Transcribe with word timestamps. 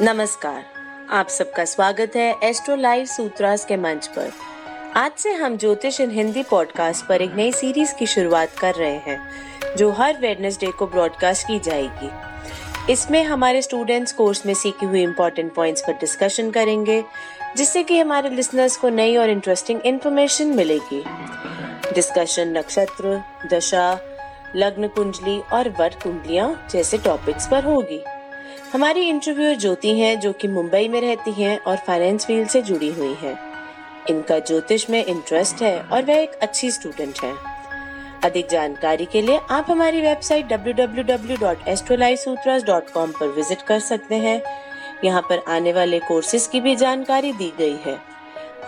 नमस्कार। 0.00 0.64
आप 1.10 1.28
सबका 1.28 1.64
स्वागत 1.64 2.12
है 2.16 2.36
एस्ट्रो 2.42 2.76
लाइव 2.76 3.04
सूत्रास 3.04 3.64
के 3.64 3.76
मंच 3.76 4.06
पर। 4.06 4.32
आज 4.96 5.12
से 5.16 5.32
हम 5.32 5.56
ज्योतिष 5.56 6.00
इन 6.00 6.10
हिंदी 6.10 6.42
पॉडकास्ट 6.42 7.06
पर 7.06 7.22
एक 7.22 7.34
नई 7.34 7.52
सीरीज़ 7.52 7.94
की 7.94 8.06
शुरुआत 8.06 8.50
कर 8.58 8.74
रहे 8.74 8.96
हैं, 8.96 9.30
जो 9.76 9.90
हर 9.90 10.18
वेडनेसडे 10.20 10.66
को 10.66 10.86
ब्रॉडकास्ट 10.86 11.46
की 11.46 11.58
जाएगी। 11.58 12.10
इसमें 12.92 13.24
हमारे 13.24 13.62
स्टूडेंट्स 13.62 14.12
कोर्स 14.12 14.46
में 14.46 14.54
सीखी 14.54 14.86
हुई 14.86 15.02
इम्पोर्टेंट 15.02 15.54
पॉइंट्स 15.54 15.82
पर 15.82 15.92
डिस्कशन 15.92 16.50
करेंगे, 16.50 17.04
जिससे 17.56 17.82
कि 17.82 17.98
हमारे 17.98 18.30
लिसनर्स 18.30 18.76
को 18.76 18.88
नई 18.88 19.16
और 19.16 19.30
इंटरेस्टिंग 19.30 19.80
इन्फॉर्मेशन 19.84 20.46
मिलेगी। 20.46 21.04
डिस्कशन 21.94 22.58
नक्षत्र, 22.58 23.22
दशा, 23.52 24.00
लग्न 24.56 24.88
कुंडली 24.88 25.42
और 25.52 25.68
वर 25.68 25.88
कुंडलियाँ 25.88 26.66
जैसे 26.70 26.98
टॉपिक्स 26.98 27.46
पर 27.46 27.64
होगी। 27.64 28.04
हमारी 28.72 29.00
इंटरव्यूअर 29.00 29.54
ज्योति 29.54 29.98
हैं, 29.98 30.20
जो 30.20 30.32
कि 30.32 30.48
मुंबई 30.48 30.88
में 30.88 31.00
रहती 31.00 31.32
हैं 31.32 31.58
और 31.58 31.76
फाइनेंस 31.76 32.26
फ़ील्ड 32.26 32.48
से 32.48 32.62
जुड़ी 32.62 32.92
हुई 32.92 33.14
हैं। 33.14 33.38
इनका 34.10 34.38
ज्योतिष 34.38 34.90
में 34.90 35.04
इंटरेस्ट 35.04 35.62
है 35.62 35.82
और 35.82 36.02
वह 36.02 36.14
एक 36.14 36.30
अच्छी 36.42 36.70
स्टूडेंट 36.70 37.14
है। 37.24 37.34
अधिक 38.24 38.48
जानकारी 38.48 39.04
के 39.04 39.22
लिए 39.22 39.40
आप 39.50 39.66
हमारी 39.70 40.00
वेबसाइट 40.00 40.52
www.astrolifesutras.com 40.52 43.20
पर 43.20 43.28
विज़िट 43.28 43.62
कर 43.62 43.80
सकते 43.80 44.14
हैं। 44.14 44.42
यहाँ 45.04 45.22
पर 45.22 45.42
आने 45.48 45.72
वाले 45.72 45.98
कोर्सेज 45.98 46.46
की 46.46 46.60
भी 46.60 46.76
जानकारी 46.76 47.32
दी 47.32 47.52
गई 47.58 47.78
है। 47.86 47.98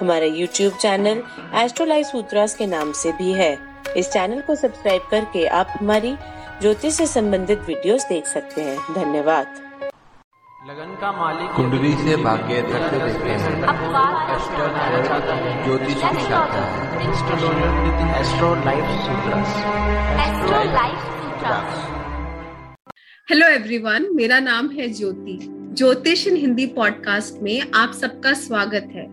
हमारा 0.01 0.27
यूट्यूब 0.27 0.73
चैनल 0.73 1.23
एस्ट्रोलाइफ 1.55 2.07
सूत्रास 2.07 2.55
के 2.55 2.67
नाम 2.67 2.93
से 2.93 3.13
भी 3.13 3.33
है। 3.33 3.59
इस 3.97 4.13
चैनल 4.13 4.41
को 4.41 4.55
सब्सक्राइब 4.55 5.03
करके 5.11 5.47
आप 5.47 5.69
हमारी 5.81 6.17
ज्योतिष 6.61 6.95
से 6.95 7.07
संबंधित 7.07 7.59
वीडियोस 7.59 8.07
देख 8.09 8.27
सकते 8.27 8.63
हैं। 8.63 8.95
धन्यवाद। 8.95 9.64
लगन 10.69 10.99
का 11.01 11.13
मालिक 11.13 11.51
कुंडली 11.51 11.93
से 11.95 12.17
भाग्य 12.17 12.63
तक 12.63 12.85
देखते 12.93 13.31
हैं। 13.31 13.57
ज्योतिष 15.65 15.95
की 15.95 16.23
शाखा 16.23 16.61
है। 16.61 18.21
Astro 18.21 18.55
life 18.55 18.85
Sutras. 19.01 19.51
Hello 23.31 23.47
everyone 23.47 24.07
मेरा 24.11 24.39
नाम 24.39 24.69
है 24.69 24.89
ज्योति। 24.89 25.39
ज्योतिष 25.75 26.27
इन 26.27 26.37
हिंदी 26.37 26.67
पॉडकास्ट 26.67 27.43
में 27.43 27.63
आप 27.75 27.93
सबका 27.93 28.33
स्वागत 28.33 28.89
है। 28.95 29.07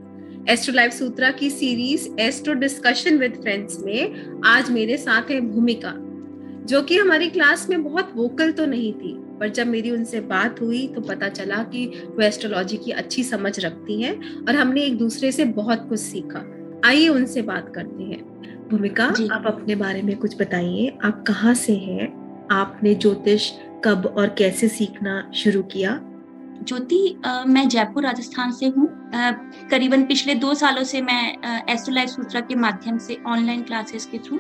एस्ट्रो 0.50 0.76
लाइफ 0.76 0.92
सूत्रा 0.92 1.32
की 1.32 1.50
series 1.50 2.10
astro 2.20 2.54
discussion 2.54 3.18
with 3.18 3.34
friends 3.42 3.80
में 3.80 4.32
आज 4.46 4.72
मेरे 4.72 4.98
साथ 4.98 5.32
है 5.32 5.42
भूमिका 5.42 5.94
जो 6.66 6.82
कि 6.82 6.98
हमारी 6.98 7.30
क्लास 7.30 7.70
में 7.70 7.84
बहुत 7.84 8.14
वोकल 8.16 8.52
तो 8.52 8.66
नहीं 8.66 8.94
थी 8.94 9.31
पर 9.42 9.50
जब 9.50 9.68
मेरी 9.68 9.92
उनसे 9.92 10.20
बात 10.22 10.60
हुई 10.62 10.88
तो 10.88 11.02
पता 11.02 11.28
चला 11.30 11.56
कि 11.66 11.86
वो 12.08 12.22
एस्ट्रोलॉजी 12.22 12.78
की 12.78 12.92
अच्छी 12.94 13.24
समझ 13.24 13.60
रखती 13.60 14.02
हैं 14.02 14.14
और 14.38 14.56
हमने 14.56 14.82
एक 14.82 14.98
दूसरे 14.98 15.32
से 15.32 15.46
बहुत 15.56 15.88
कुछ 15.90 16.00
सीखा। 16.00 16.44
आइए 16.86 17.08
उनसे 17.10 17.42
बात 17.42 17.72
करते 17.76 18.04
हैं। 18.04 18.22
भूमिका 18.70 19.06
आप 19.34 19.48
अपने 19.48 19.76
बारे 19.76 20.02
में 20.02 20.16
कुछ 20.18 20.36
बताइए 20.42 20.88
आप 21.06 21.24
कहाँ 21.28 21.54
से 21.56 21.76
हैं? 21.78 22.08
आपने 22.52 22.94
ज्योतिष 22.96 23.52
कब 23.86 24.06
और 24.08 24.36
कैसे 24.38 24.68
सीखना 24.70 25.32
शुरू 25.36 25.62
किया? 25.74 26.00
ज्योति 26.64 27.18
मैं 27.48 27.68
जयपुर 27.70 28.04
राजस्थान 28.04 28.52
से 28.52 28.66
हूँ। 28.68 28.88
करीबन 29.72 30.04
पिछले 30.06 30.36
दो 30.36 30.54
सालों 30.54 30.84
से 30.84 31.02
मैं 31.02 31.24
एस्ट्रोलाइफ 31.70 32.10
सूत्रा 32.10 32.42
के 32.42 32.56
माध्यम 32.58 32.98
से 33.00 33.18
ऑनलाइन 33.28 33.62
क्लासेस 33.64 34.06
के 34.06 34.18
थ्रू 34.20 34.40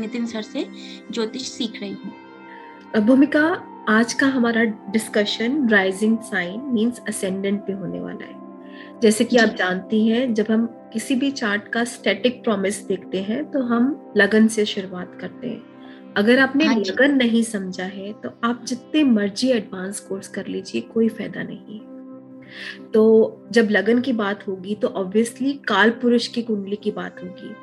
नितिन 0.00 0.26
सर 0.26 0.42
से 0.44 0.66
ज्योतिष 1.12 1.50
सीख 1.50 1.80
रही 1.82 1.92
हूँ। 1.94 3.02
भूमिका 3.06 3.42
आज 3.88 4.12
का 4.12 4.26
हमारा 4.26 4.62
discussion 4.92 5.68
rising 5.68 6.16
sign 6.22 6.60
means 6.72 7.00
ascendant 7.08 7.60
पे 7.66 7.72
होने 7.72 8.00
वाला 8.00 8.24
है। 8.24 9.00
जैसे 9.00 9.24
कि 9.24 9.36
आप 9.36 9.54
जानती 9.58 10.06
हैं 10.08 10.34
जब 10.34 10.50
हम 10.50 10.66
किसी 10.92 11.14
भी 11.14 11.30
चार्ट 11.30 11.68
का 11.68 11.84
स्टैटिक 11.84 12.42
प्रॉमिस 12.44 12.82
देखते 12.88 13.22
हैं 13.22 13.44
तो 13.50 13.62
हम 13.62 14.12
लगन 14.16 14.48
से 14.48 14.64
शुरुआत 14.66 15.16
करते 15.20 15.48
हैं। 15.48 16.12
अगर 16.16 16.38
आपने 16.38 16.64
हाँ 16.64 16.76
लगन 16.76 17.16
नहीं 17.16 17.42
समझा 17.44 17.84
है 17.84 18.12
तो 18.12 18.32
आप 18.44 18.64
जितने 18.68 19.04
मर्ज़ी 19.04 19.50
एडवांस 19.50 20.00
कोर्स 20.00 20.28
कर 20.28 20.46
लीजिए 20.46 20.80
कोई 20.92 21.08
फ़ायदा 21.08 21.42
नहीं 21.42 21.78
है। 21.78 22.90
तो 22.92 23.46
जब 23.52 23.68
लगन 23.70 24.00
की 24.00 24.12
बात 24.14 24.46
होगी 24.48 24.74
तो 24.74 24.88
ऑब्वियसली 24.88 25.52
काल 25.68 25.90
पुरुष 26.02 26.28
की 26.28 26.42
कुंडली 26.42 26.76
की 26.76 26.90
बात 26.92 27.22
होगी। 27.22 27.54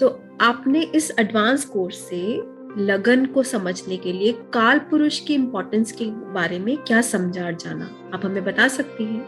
तो 0.00 0.18
आपने 0.40 0.82
इस 0.84 1.12
एडवांस 1.18 1.64
कोर्स 1.64 2.08
से 2.08 2.24
लगन 2.78 3.24
को 3.26 3.42
समझने 3.42 3.96
के 3.96 4.12
लिए 4.12 4.32
काल 4.52 4.78
पुरुष 4.78 5.18
की 5.20 5.34
इम्पोर्टेंस 5.34 5.92
के 5.92 6.04
बारे 6.32 6.58
में 6.58 6.76
क्या 6.78 7.00
समझा 7.02 7.50
जाना? 7.50 7.90
आप 8.14 8.24
हमें 8.24 8.44
बता 8.44 8.68
सकती 8.68 9.04
हैं? 9.04 9.26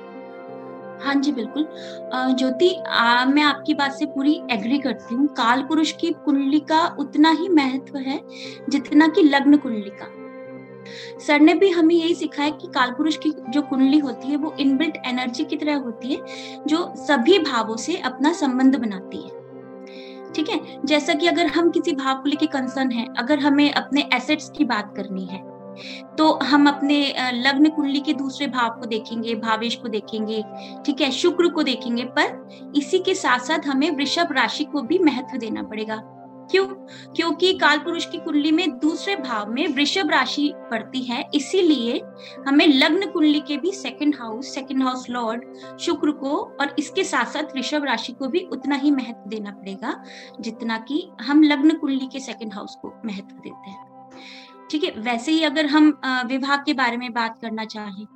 हाँ 1.02 1.14
जी, 1.14 1.32
बिल्कुल। 1.32 1.66
ज्योति 2.14 2.68
मैं 3.28 3.42
आपकी 3.42 3.74
बात 3.74 3.92
से 3.92 4.06
पूरी 4.06 4.40
एग्री 4.50 4.78
करती 4.78 5.14
हूँ। 5.14 5.26
काल 5.28 5.62
पुरुष 5.62 5.92
की 5.92 6.10
कुंडली 6.24 6.60
का 6.60 6.86
उतना 6.98 7.30
ही 7.30 7.48
महत्व 7.48 7.98
है 7.98 8.20
जितना 8.68 9.08
कि 9.08 9.22
लग्न 9.22 9.56
कुंडली 9.56 9.90
का 9.92 10.08
सर 11.20 11.40
ने 11.40 11.54
भी 11.54 11.68
हमें 11.70 11.94
यही 11.94 12.14
सिखाया 12.14 12.50
कि 12.50 12.68
काल 12.74 12.90
पुरुष 12.90 13.16
की 13.16 13.32
जो 13.50 13.62
कुंडली 13.62 13.98
होती 13.98 14.28
है 14.28 14.36
वो 14.36 14.54
इनबिल्ट 14.60 14.96
एनर्जी 15.06 15.44
की 15.44 15.56
तरह 15.56 15.76
होती 15.76 16.12
है, 16.14 16.20
जो 16.66 16.92
सभी 16.98 17.38
भावों 17.38 17.76
से 17.76 17.96
अपना 17.96 18.32
संबंध 18.32 18.76
बनाती 18.76 19.18
है। 19.18 19.41
ठीक 20.34 20.48
है? 20.48 20.60
जैसा 20.84 21.14
कि 21.14 21.26
अगर 21.26 21.46
हम 21.48 21.70
किसी 21.70 21.92
भाव 21.94 22.16
को 22.16 22.28
लेके 22.28 22.46
कंसर्न 22.48 22.90
है, 22.90 23.06
अगर 23.18 23.38
हमें 23.38 23.70
अपने 23.72 24.08
एसेट्स 24.14 24.50
की 24.50 24.64
बात 24.64 24.92
करनी 24.96 25.24
है 25.24 25.50
तो 26.18 26.32
हम 26.42 26.68
अपने 26.68 26.96
लग्न 27.34 27.68
कुंडली 27.68 28.00
के 28.00 28.12
दूसरे 28.12 28.46
भाव 28.46 28.70
को 28.70 28.86
देखेंगे, 28.86 29.34
भावेश 29.34 29.76
को 29.76 29.88
देखेंगे, 29.88 30.42
ठीक 30.86 31.00
है? 31.00 31.10
शुक्र 31.10 31.48
को 31.48 31.62
देखेंगे, 31.62 32.04
पर 32.08 32.72
इसी 32.76 32.98
के 32.98 33.14
साथ 33.14 33.38
साथ 33.38 33.66
हमें 33.66 33.90
वृषभ 33.90 34.32
राशि 34.32 34.64
को 34.64 34.82
भी 34.82 34.98
महत्व 34.98 35.38
देना 35.38 35.62
पड़ेगा। 35.62 35.96
क्यों? 36.52 36.66
क्योंकि 37.16 37.52
काल 37.58 37.78
पुरुष 37.78 38.04
की 38.06 38.18
कुंडली 38.18 38.50
में 38.52 38.78
दूसरे 38.78 39.16
भाव 39.16 39.52
में 39.52 39.66
वृषभ 39.68 40.10
राशि 40.10 40.52
पड़ती 40.70 41.02
है, 41.02 41.24
इसीलिए 41.34 42.00
हमें 42.48 42.66
लग्न 42.68 43.10
कुंडली 43.10 43.40
के 43.40 43.56
भी 43.56 43.72
second 43.72 44.14
house 44.20 44.54
second 44.54 44.82
house 44.82 45.08
lord 45.10 45.44
Shukra 45.80 46.10
को 46.12 46.36
और 46.60 46.74
इसके 46.78 47.04
साथ 47.04 47.32
साथ 47.32 47.54
वृषभ 47.54 47.84
राशि 47.84 48.12
को 48.12 48.28
भी 48.28 48.40
उतना 48.52 48.76
ही 48.76 48.90
महत्व 48.90 49.28
देना 49.30 49.50
पड़ेगा, 49.52 50.02
जितना 50.40 50.78
कि 50.80 51.06
हम 51.20 51.42
लग्न 51.42 51.76
कुंडली 51.76 52.08
के 52.12 52.20
सेकंड 52.20 52.54
हाउस 52.54 52.76
को 52.82 52.94
महत्व 53.06 53.36
देते 53.38 53.70
हैं। 53.70 53.90
ठीक 54.70 54.84
है, 54.84 54.90
वैसे 54.98 55.32
ही 55.32 55.42
अगर 55.44 55.66
हम 55.66 55.88
विभाग 56.26 56.64
के 56.66 56.72
बारे 56.74 56.96
में 56.96 57.12
बात 57.12 57.38
करना 57.40 57.64
चाहें 57.66 58.06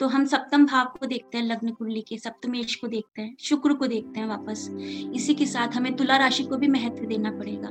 तो 0.00 0.06
हम 0.06 0.24
सप्तम 0.26 0.64
भाव 0.66 0.92
को 0.98 1.06
देखते 1.06 1.38
हैं, 1.38 1.44
लग्न 1.44 1.70
कुंडली 1.70 2.00
के 2.00 2.18
सप्तमेश 2.18 2.74
को 2.74 2.88
देखते 2.88 3.22
हैं, 3.22 3.34
शुक्र 3.40 3.72
को 3.72 3.86
देखते 3.86 4.20
हैं 4.20 4.26
वापस। 4.26 4.68
इसी 5.14 5.34
के 5.34 5.46
साथ 5.46 5.76
हमें 5.76 5.94
तुला 5.96 6.16
राशि 6.16 6.44
को 6.44 6.56
भी 6.56 6.68
महत्व 6.68 7.04
देना 7.04 7.30
पड़ेगा, 7.30 7.70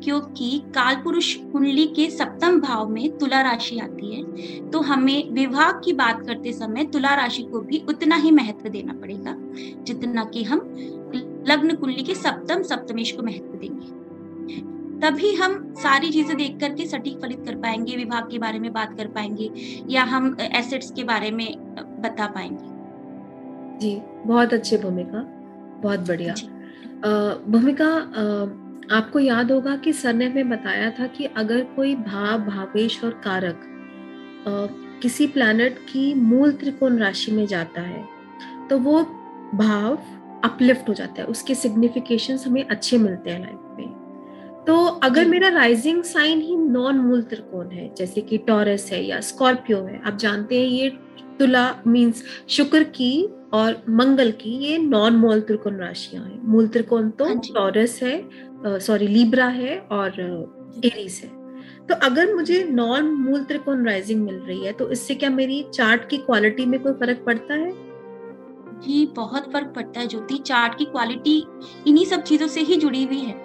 क्योंकि 0.00 0.58
काल 0.74 0.96
पुरुष 1.04 1.34
कुंडली 1.52 1.86
के 1.96 2.08
सप्तम 2.10 2.60
भाव 2.60 2.88
में 2.88 3.16
तुला 3.18 3.40
राशि 3.42 3.78
आती 3.78 4.14
है 4.14 4.70
तो 4.70 4.80
हमें 4.82 5.30
विवाह 5.32 5.72
की 5.80 5.92
बात 5.94 6.26
करते 6.26 6.52
समय 6.52 6.84
तुला 6.86 7.14
राशि 7.14 7.42
को 7.42 7.60
भी 7.60 7.84
उतना 7.88 8.16
ही 8.16 8.30
महत्व 8.32 8.68
देना 8.68 8.92
पड़ेगा, 8.92 9.34
जितना 9.84 10.24
कि 10.24 10.42
हम 10.44 10.60
लग्न 11.48 11.74
कुंडली 11.76 12.02
के 12.02 12.14
सप्तम 12.14 12.62
सप्तमेश 12.64 13.12
को 13.12 13.22
महत्व 13.22 13.58
देंगे। 13.58 13.95
तभी 15.02 15.34
हम 15.34 15.74
सारी 15.74 16.10
चीज़ें 16.12 16.36
देख 16.36 16.58
करके 16.60 16.86
सटीक 16.86 17.18
फलित 17.22 17.42
कर 17.46 17.56
पाएँगे 17.56 17.96
विभाग 17.96 18.30
के 18.30 18.38
बारे 18.38 18.58
में 18.58 18.72
बात 18.72 18.96
कर 18.96 19.06
पाएँगे 19.06 19.50
या 19.88 20.04
हम 20.04 20.36
एसेट्स 20.40 20.90
के 20.90 21.04
बारे 21.04 21.30
में 21.30 21.46
बता 22.02 22.26
पाएँगे। 22.26 22.74
जी 23.78 24.02
बहुत 24.26 24.54
अच्छी 24.54 24.76
भूमिका 24.76 25.18
बहुत 25.82 26.00
बढ़िया। 26.00 26.34
भूमिका 27.48 27.86
आपको 28.96 29.18
याद 29.18 29.52
होगा 29.52 29.76
कि 29.76 29.92
सर 29.92 30.14
ने 30.14 30.26
हमें 30.26 30.48
बताया 30.48 30.90
था 30.90 31.06
कि 31.06 31.24
अगर 31.24 31.64
कोई 31.64 31.94
भाव 31.94 32.38
भावेश 32.38 33.04
और 33.04 33.10
कारक 33.10 33.60
आ, 34.48 34.66
किसी 35.02 35.26
प्लैनेट 35.26 35.78
की 35.78 36.14
मूल 36.14 36.52
त्रिकोण 36.52 36.98
राशि 36.98 37.32
में 37.32 37.46
जाता 37.46 37.80
है 37.80 38.04
तो 38.68 38.78
वो 38.78 39.02
भाव 39.54 39.98
अपलिफ्ट 40.44 40.88
हो 40.88 40.94
जाता 40.94 41.22
है 41.22 41.28
उसके 41.28 41.54
सिग्निफिकेशन 41.54 42.38
हमें 42.46 42.64
अच्छे 42.64 42.98
मिलते 42.98 43.30
हैं 43.30 43.40
लाइफ 43.40 43.58
तो 44.66 44.74
अगर 45.04 45.24
मेरा 45.24 45.48
राइजिंग 45.48 46.02
साइन 46.04 46.40
ही 46.40 46.56
नॉन 46.56 46.98
मूल 46.98 47.22
त्रिकोण 47.22 47.68
है 47.70 47.88
जैसे 47.98 48.20
कि 48.20 48.38
टॉरस 48.38 48.88
है 48.92 49.02
या 49.04 49.20
स्कॉर्पियो 49.20 49.82
है 49.82 50.00
आप 50.06 50.16
जानते 50.18 50.60
हैं 50.60 50.66
ये 50.66 50.88
तुला 51.38 51.64
मींस 51.86 52.24
शुक्र 52.48 52.82
की 52.96 53.28
और 53.54 53.82
मंगल 53.90 54.30
की 54.32 54.50
ये 54.58 54.78
नॉन 54.78 55.16
मूल 55.16 55.40
त्रिकोण 55.40 55.76
राशियाँ 55.76 56.24
हैं। 56.24 56.40
मूल 56.44 56.68
त्रिकोण 56.68 57.10
तो 57.10 57.28
टॉरस 57.54 57.98
हाँ 58.02 58.10
है 58.10 58.78
सॉरी 58.80 59.06
लिब्रा 59.06 59.46
है 59.46 59.78
और 59.78 60.20
एरीज 60.84 61.20
है। 61.24 61.30
तो 61.86 61.94
अगर 62.06 62.34
मुझे 62.34 62.62
नॉन 62.64 63.10
मूल 63.14 63.44
त्रिकोण 63.44 63.86
राइजिंग 63.86 64.24
मिल 64.24 64.36
रही 64.36 64.64
है 64.64 64.72
तो 64.72 64.90
इससे 64.90 65.14
क्या 65.14 65.30
मेरी 65.30 65.64
चार्ट 65.74 66.08
की 66.10 66.16
क्वालिटी 66.18 66.66
में 66.66 66.78
कोई 66.82 66.92
फ़र्क 66.92 67.22
पड़ता 67.26 67.54
है? 67.54 67.72
जी 68.78 69.06
बहुत 69.16 69.52
फ़र्क 69.52 69.72
पड़ता 69.76 70.00
है 70.00 70.06
ज्योति। 70.08 70.38
चार्ट 70.38 70.78
की 70.78 70.84
क्वालिटी 70.86 71.42
इन्हीं 71.86 72.04
सब 72.06 72.22
चीज़ों 72.22 72.46
से 72.48 72.60
ही 72.60 72.76
जुड़ी 72.76 73.04
हुई 73.04 73.20
है। 73.20 73.44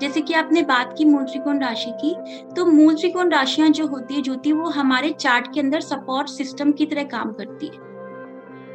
जैसे 0.00 0.20
कि 0.20 0.34
आपने 0.34 0.62
बात 0.62 0.94
की 0.98 1.04
मूल 1.04 1.24
त्रिकोण 1.24 1.58
राशि 1.58 1.92
की 2.04 2.14
तो 2.54 2.66
मूल 2.66 2.94
त्रिकोण 2.94 3.30
राशियाँ 3.30 3.68
जो 3.68 3.86
होती 3.86 4.14
है, 4.14 4.22
ज्योति, 4.22 4.52
वो 4.52 4.68
हमारे 4.70 5.10
चार्ट 5.10 5.54
के 5.54 5.60
अंदर 5.60 5.80
सपोर्ट 5.80 6.28
सिस्टम 6.28 6.72
की 6.72 6.86
तरह 6.86 7.02
काम 7.02 7.32
करती 7.32 7.66
है। 7.66 7.92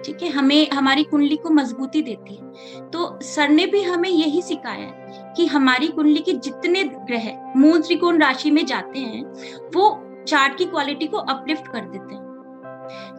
ठीक 0.04 0.24
है? 0.24 0.30
हमें, 0.30 0.70
हमारी 0.70 1.04
कुंडली 1.04 1.36
को 1.36 1.50
मजबूती 1.50 2.02
देती 2.02 2.36
है। 2.36 2.52
तो 2.90 3.20
सर 3.22 3.50
ने 3.50 3.66
भी 3.66 3.82
हमें 3.82 4.10
यही 4.10 4.42
सिखाया 4.42 4.80
है 4.80 5.34
कि 5.38 5.46
हमारी 5.46 5.88
कुंडली 5.88 6.20
के 6.20 6.34
जितने 6.34 6.84
ग्रह 6.84 7.54
मूल 7.58 7.82
त्रिकोण 7.82 8.22
राशि 8.22 8.52
में 8.52 8.66
जाते 8.66 9.00
हैं, 9.00 9.24
वो 9.76 10.04
चार्ट 10.28 10.58
की 10.58 10.66
क्वालिटी 10.66 11.08
को 11.08 11.18
अपलिफ्ट 11.18 11.68
कर 11.68 11.80
देते 11.80 12.16
हैं। 12.16 12.28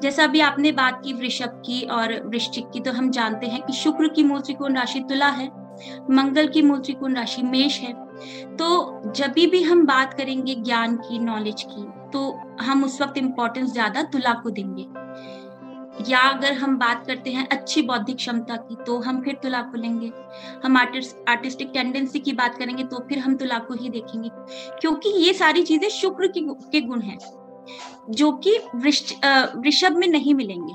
जैसा 0.03 0.25
अभी 0.25 0.41
आपने 0.41 0.73
बात 0.73 1.01
की 1.05 1.13
वृषभ 1.13 1.63
की 1.67 1.83
और 1.83 2.23
वृश्चिक 2.27 2.71
की 2.71 2.81
तो 2.81 2.93
हम 2.93 3.11
जानते 3.11 3.47
हैं 3.47 3.63
कि 3.63 3.73
शुक्र 3.73 4.09
की 4.09 4.23
मूल 4.25 4.41
त्रिकोण 4.41 4.75
राशि 4.75 5.01
तुला 5.01 5.27
है। 5.27 5.68
मंगल 6.11 6.49
की 6.49 6.63
मूल 6.63 6.79
त्रिकोण 6.81 7.15
राशि 7.17 7.43
मेष 7.45 7.79
है। 7.81 7.93
तो 8.57 9.13
जब 9.17 9.33
भी 9.47 9.63
हम 9.63 9.87
बात 9.87 10.15
करेंगे 10.15 10.55
ज्ञान 10.57 10.97
की 10.99 11.19
नॉलेज 11.21 11.63
की 11.65 11.87
तो 12.13 12.31
हम 12.63 12.85
उस 12.85 13.01
वक्त 13.01 13.19
इम्पोर्टेंस 13.19 13.73
ज़्यादा 13.73 14.03
तुला 14.05 14.33
को 14.35 14.51
देंगे। 14.51 14.87
या 16.05 16.19
अगर 16.21 16.53
हम 16.55 16.77
बात 16.79 17.07
करते 17.07 17.31
हैं 17.31 17.47
अच्छी 17.49 17.83
बौद्धिक 17.83 18.17
क्षमता 18.17 18.57
की 18.59 18.77
तो 18.87 18.99
हम 19.01 19.21
फिर 19.23 19.35
तुला 19.43 19.61
को 19.63 19.79
लेंगे। 19.79 20.11
हम 20.65 20.77
आर्टिस्ट 20.77 21.17
आर्टिस्टिक 21.29 21.71
टेंडेंसी 21.75 22.19
की 22.21 22.33
बात 22.35 22.59
करेंगे 22.59 22.85
तो 22.85 23.05
फिर 23.09 23.19
हम 23.19 23.37
तुला 23.37 23.59
को 23.61 23.75
ही 23.75 23.89
देखेंगे। 23.91 24.31
क्योंकि 24.81 25.09
ये 25.19 25.33
सारी 25.35 25.63
चीज़ें 25.63 25.89
शुक्र 25.91 26.27
की 26.29 26.41
के 26.43 26.81
गुण 26.83 27.01
हैं, 27.01 27.19
जो 28.11 28.31
कि 28.39 28.59
वृषभ 28.77 29.97
में 29.97 30.07
नहीं 30.09 30.35
मिलेंगे। 30.35 30.75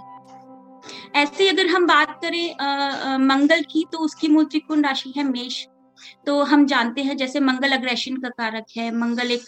ऐसे 1.14 1.48
अगर 1.50 1.68
हम 1.68 1.86
बात 1.88 2.20
करें 2.22 2.56
आ, 2.56 2.66
आ, 2.66 3.18
मंगल 3.20 3.62
की 3.72 3.86
तो 3.92 3.98
उसकी 3.98 4.28
मूल 4.28 4.46
त्रिकोण 4.46 4.84
राशि 4.84 5.14
है 5.18 5.24
मेष। 5.24 5.66
तो 6.26 6.42
हम 6.44 6.66
जानते 6.66 7.02
हैं 7.02 7.16
जैसे 7.18 7.40
मंगल 7.40 7.72
अग्रेशन 7.72 8.16
का 8.18 8.30
कारक 8.30 8.66
है 8.78 8.90
मंगल 8.96 9.32
एक 9.32 9.46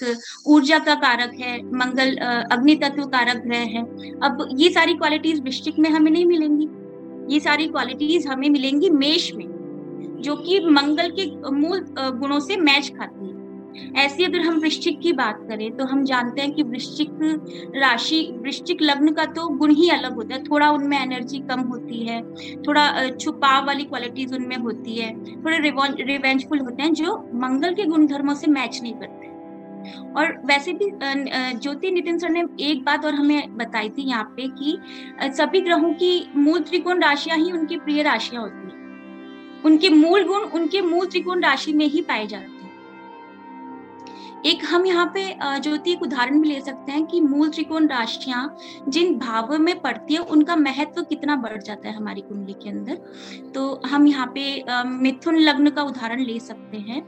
ऊर्जा 0.48 0.78
का 0.80 0.96
कारक 0.96 1.34
है 1.40 1.58
मंगल 1.74 2.16
अग्नि 2.52 2.76
तत्व 2.76 3.04
कारक 3.08 3.38
ग्रह 3.38 3.66
है। 3.70 3.84
अब 4.20 4.48
ये 4.58 4.70
सारी 4.70 4.94
क्वालिटीज 4.94 5.40
वृश्चिक 5.40 5.80
में 5.80 5.90
हमें 5.90 6.12
नहीं 6.12 6.26
मिलेंगी। 6.26 6.68
ये 7.34 7.40
सारी 7.40 7.68
क्वालिटीज 7.68 8.28
हमें 8.28 8.50
मिलेंगी 8.50 8.90
मेष 8.92 9.32
में 9.34 9.46
जो 10.22 10.36
कि 10.38 10.60
मंगल 10.70 11.10
के 11.12 11.26
मूल 11.52 11.86
गुणों 12.20 12.40
से 12.40 12.58
मैच 12.58 12.90
खाती 12.90 13.28
है। 13.28 13.35
ऐसी 13.98 14.24
अगर 14.24 14.40
हम 14.42 14.60
वृश्चिक 14.60 15.00
की 15.02 15.12
बात 15.14 15.40
करें 15.50 15.72
तो 15.78 15.86
हम 15.86 16.04
जानते 16.06 16.42
हैं 16.42 16.52
कि 16.54 16.64
वृश्चिक 16.66 17.10
राशि, 17.76 18.22
वृश्चिक 18.38 18.82
लग्न 18.82 19.14
का 19.14 19.26
तो 19.28 19.48
गुण 19.58 19.74
ही 19.74 19.90
अलग 19.92 20.16
होता 20.16 20.36
है। 20.36 20.44
थोड़ा 20.44 20.70
उनमें 20.72 20.98
एनर्जी 21.00 21.40
कम 21.50 21.62
होती 21.64 22.06
है, 22.06 22.22
थोड़ा 22.62 23.10
छुपाव 23.10 23.66
वाली 23.66 23.84
क्वालिटीज 23.86 24.34
उनमें 24.34 24.58
होती 24.58 24.96
है, 24.96 25.14
थोड़े 25.36 25.58
रिवेंजफुल 25.60 26.60
होते 26.60 26.84
हैं, 26.84 26.94
जो 26.94 27.18
मंगल 27.36 27.74
के 27.74 27.84
गुण 27.86 28.08
धर्मों 28.08 28.36
से 28.36 28.52
मैच 28.52 28.80
नहीं 28.82 28.94
करते 28.94 29.34
और 30.14 30.32
वैसे 30.46 30.74
भी 30.74 30.90
ज्योति 30.96 31.92
नितिन 31.92 32.18
सर 32.18 32.30
ने 32.30 32.44
एक 32.62 32.84
बात 32.86 33.06
और 33.06 33.14
हमें 33.14 33.58
बताई 33.58 33.90
थी 33.90 34.04
यहाँ 34.04 34.24
पे 34.38 34.48
कि 34.54 34.78
सभी 35.34 35.62
ग्रहों 35.62 35.92
की 35.94 36.28
मूल 36.36 36.60
त्रिकोण 36.62 37.02
राशियाँ 37.02 37.38
ही 37.38 37.52
उनकी 37.52 37.78
प्रिय 37.78 38.04
राशियाँ 38.04 38.42
होती 38.44 38.68
हैं। 38.68 39.64
उनके 39.66 39.90
मूल 39.92 40.24
गुण 40.24 40.44
उनके 40.52 40.82
मूल 40.84 41.06
त्रिकोण 41.08 41.44
राशि 41.44 41.74
में 41.74 41.86
ही 41.86 42.02
पाए 42.02 42.26
जाते 42.28 42.46
हैं। 42.46 42.55
एक 44.46 44.64
हम 44.66 44.86
यहाँ 44.86 45.06
पे 45.14 45.22
ज्योति 45.60 45.92
एक 45.92 46.02
उदाहरण 46.02 46.42
भी 46.42 46.48
ले 46.50 46.60
सकते 46.62 46.92
हैं 46.92 47.06
कि 47.06 47.20
मूल 47.22 47.50
त्रिकोण 47.50 47.88
राशियाँ 47.88 48.58
जिन 48.90 49.18
भावों 49.20 49.58
में 49.60 49.80
पड़ती 49.82 50.14
है, 50.14 50.20
उनका 50.20 50.56
महत्व 50.56 51.02
कितना 51.04 51.36
बढ़ 51.36 51.62
जाता 51.62 51.88
है 51.90 51.96
हमारी 51.96 52.22
कुंडली 52.22 52.54
के 52.54 52.70
अंदर। 52.70 52.96
तो 53.56 53.82
हम 53.86 54.08
यहाँ 54.08 54.28
पे 54.36 54.64
मिथुन 54.88 55.38
लग्न 55.38 55.70
का 55.70 55.84
उदाहरण 55.84 56.22
ले 56.22 56.40
सकते 56.40 56.78
हैं। 56.80 57.02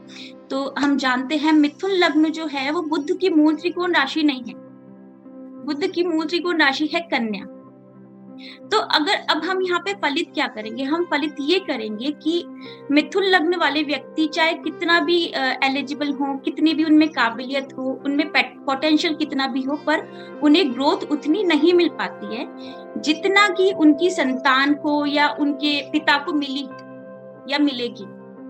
तो 0.50 0.74
हम 0.78 0.96
जानते 0.96 1.36
हैं 1.36 1.52
मिथुन 1.52 1.90
लग्न 1.92 2.30
जो 2.30 2.46
है, 2.46 2.70
वो 2.70 2.82
बुद्ध 2.82 3.16
की 3.16 3.30
मूल 3.30 3.56
त्रिकोण 3.56 3.94
राशि 3.94 4.22
नहीं 4.22 4.42
है। 4.44 4.54
बुद्ध 5.66 5.86
की 5.86 6.02
मूल 6.04 6.26
त्रिकोण 6.26 6.60
राशि 6.60 6.90
है 6.94 7.00
कन्या। 7.10 7.44
तो 8.72 8.78
अगर 8.94 9.14
अब 9.30 9.42
हम 9.44 9.62
यहाँ 9.62 9.80
पे 9.80 9.92
फलित 10.02 10.30
क्या 10.34 10.46
करेंगे? 10.46 10.84
हम 10.84 11.04
फलित 11.10 11.36
ये 11.40 11.58
करेंगे 11.60 12.10
कि 12.22 12.44
मिथुन 12.90 13.24
लग्न 13.24 13.56
वाले 13.56 13.82
व्यक्ति 13.82 14.26
चाहे 14.26 14.52
कितना 14.54 14.98
भी 15.00 15.22
एलिजिबल 15.64 16.12
हो, 16.12 16.34
कितनी 16.38 16.74
भी 16.74 16.84
उनमें 16.84 17.08
काबिलियत 17.08 17.68
हो, 17.78 17.90
उनमें 18.06 18.26
पोटेंशियल 18.34 19.14
कितना 19.14 19.46
भी 19.46 19.62
हो, 19.62 19.76
पर 19.86 20.06
उन्हें 20.44 20.72
ग्रोथ 20.72 21.10
उतनी 21.12 21.42
नहीं 21.44 21.72
मिल 21.74 21.88
पाती 21.98 22.36
है, 22.36 22.46
जितना 22.98 23.48
कि 23.48 23.70
उनकी 23.72 24.10
संतान 24.10 24.74
को 24.74 25.04
या 25.06 25.28
उनके 25.40 25.80
पिता 25.90 26.18
को 26.18 26.32
मिली 26.34 26.64
या 27.52 27.58
मिलेगी। 27.58 28.04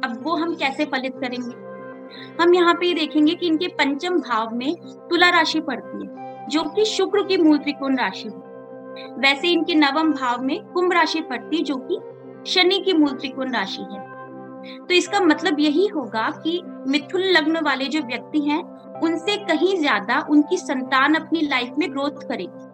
अब 0.04 0.20
वो 0.22 0.34
हम 0.36 0.54
कैसे 0.54 0.84
फलित 0.86 1.14
करेंगे? 1.20 1.66
हम 2.40 2.54
यहाँ 2.54 2.74
पे 2.74 2.92
देखेंगे 2.94 3.34
कि 3.34 3.46
इनके 3.46 3.68
पंचम 3.68 4.18
भाव 4.20 4.54
में 4.54 4.74
तुला 5.10 5.28
राशि 5.30 5.60
पड़ती 5.60 5.98
है, 5.98 6.46
जो 6.48 6.62
कि 6.66 6.84
शुक्र 6.86 7.22
की 7.22 7.36
मूल 7.36 7.58
त्रिकोण 7.58 7.96
राशि 7.96 8.28
है। 8.28 8.47
वैसे 9.18 9.48
इनके 9.48 9.74
नवम 9.74 10.12
भाव 10.12 10.42
में 10.42 10.58
कुंभ 10.64 10.92
राशि 10.92 11.20
पड़ती 11.20 11.62
जो 11.62 11.76
कि 11.90 11.98
शनि 12.52 12.78
की 12.78 12.92
मूल 12.92 13.12
त्रिकोण 13.12 13.52
राशि 13.52 13.82
है। 13.82 14.06
तो 14.78 14.94
इसका 14.94 15.20
मतलब 15.20 15.60
यही 15.60 15.86
होगा 15.86 16.28
कि 16.44 16.60
मिथुन 16.88 17.22
लग्न 17.22 17.60
वाले 17.64 17.84
जो 17.84 18.00
व्यक्ति 18.00 18.40
हैं, 18.40 18.62
उनसे 19.00 19.36
कहीं 19.44 19.76
ज़्यादा 19.76 20.20
उनकी 20.30 20.56
संतान 20.56 21.14
अपनी 21.14 21.40
लाइफ 21.40 21.74
में 21.78 21.90
ग्रोथ 21.92 22.26
करेगी। 22.28 22.66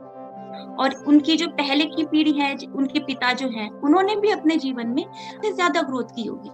और 0.74 0.94
उनकी 1.06 1.36
जो 1.36 1.46
पहले 1.48 1.84
की 1.84 2.04
पीढ़ी 2.04 2.32
है 2.32 2.54
उनके 2.74 3.00
पिता 3.00 3.32
जो 3.32 3.48
हैं, 3.48 3.70
उन्होंने 3.80 4.16
भी 4.16 4.30
अपने 4.30 4.56
जीवन 4.56 4.88
में 4.88 5.04
ज़्यादा 5.44 5.82
ग्रोथ 5.82 6.14
की 6.16 6.24
होगी। 6.24 6.50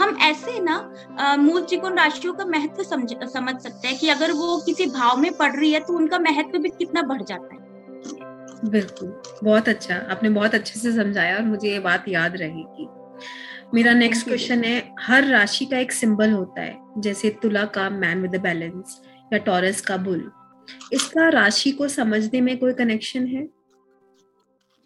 हम 0.00 0.16
ऐसे 0.22 0.58
ना 0.60 1.36
मूल 1.36 1.62
त्रिकोण 1.62 1.96
राशियों 1.98 2.32
का 2.34 2.44
महत्व 2.44 2.82
समझ 2.82 3.14
समझ 3.32 3.54
सकते 3.56 3.88
हैं 3.88 3.98
कि 3.98 4.08
अगर 4.08 4.32
वो 4.32 4.56
किसी 4.66 4.86
भाव 4.86 5.16
में 5.16 5.32
पढ़ 5.32 5.54
रही 5.56 5.72
है 5.72 5.80
तो 5.80 5.96
उनका 5.96 6.18
महत्व 6.18 6.58
भी 6.58 6.68
कितना 6.68 7.02
बढ़ 7.02 7.22
जाता 7.22 7.54
है। 7.54 7.63
बिल्कुल 8.64 9.22
बहुत 9.44 9.68
अच्छा 9.68 9.96
आपने 10.10 10.30
बहुत 10.30 10.54
अच्छे 10.54 10.80
से 10.80 10.92
समझाया 10.92 11.36
और 11.36 11.42
मुझे 11.42 11.68
ये 11.68 11.78
बात 11.78 12.04
याद 12.08 12.36
रहेगी। 12.36 12.86
मेरा 13.74 13.92
नेक्स्ट 13.92 14.26
क्वेश्चन 14.26 14.64
है 14.64 14.94
हर 15.00 15.26
राशि 15.26 15.64
का 15.64 15.78
एक 15.78 15.92
सिंबल 15.92 16.30
होता 16.30 16.62
है 16.62 16.76
जैसे 16.98 17.30
तुला 17.42 17.64
का 17.64 17.88
मैन 17.90 18.22
विद 18.22 18.36
बैलेंस 18.40 19.00
या 19.32 19.38
टॉरस 19.38 19.80
का 19.80 19.96
बुल 19.96 20.30
इसका 20.92 21.28
राशि 21.28 21.70
को 21.72 21.88
समझने 21.88 22.40
में 22.40 22.56
कोई 22.58 22.72
कनेक्शन 22.72 23.26
है? 23.26 23.48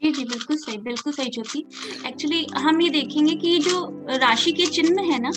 जी 0.02 0.10
जी 0.12 0.24
बिल्कुल 0.24 0.56
सही 0.56 0.76
बिल्कुल 0.78 1.12
सही 1.12 1.30
ज्योति। 1.30 1.58
एक्चुअली 2.06 2.46
हम 2.56 2.80
ये 2.82 2.88
देखेंगे 2.90 3.34
कि 3.34 3.58
जो 3.58 3.80
राशि 4.18 4.52
के 4.52 4.66
चिन्ह 4.66 5.00
है 5.02 5.18
ना 5.22 5.30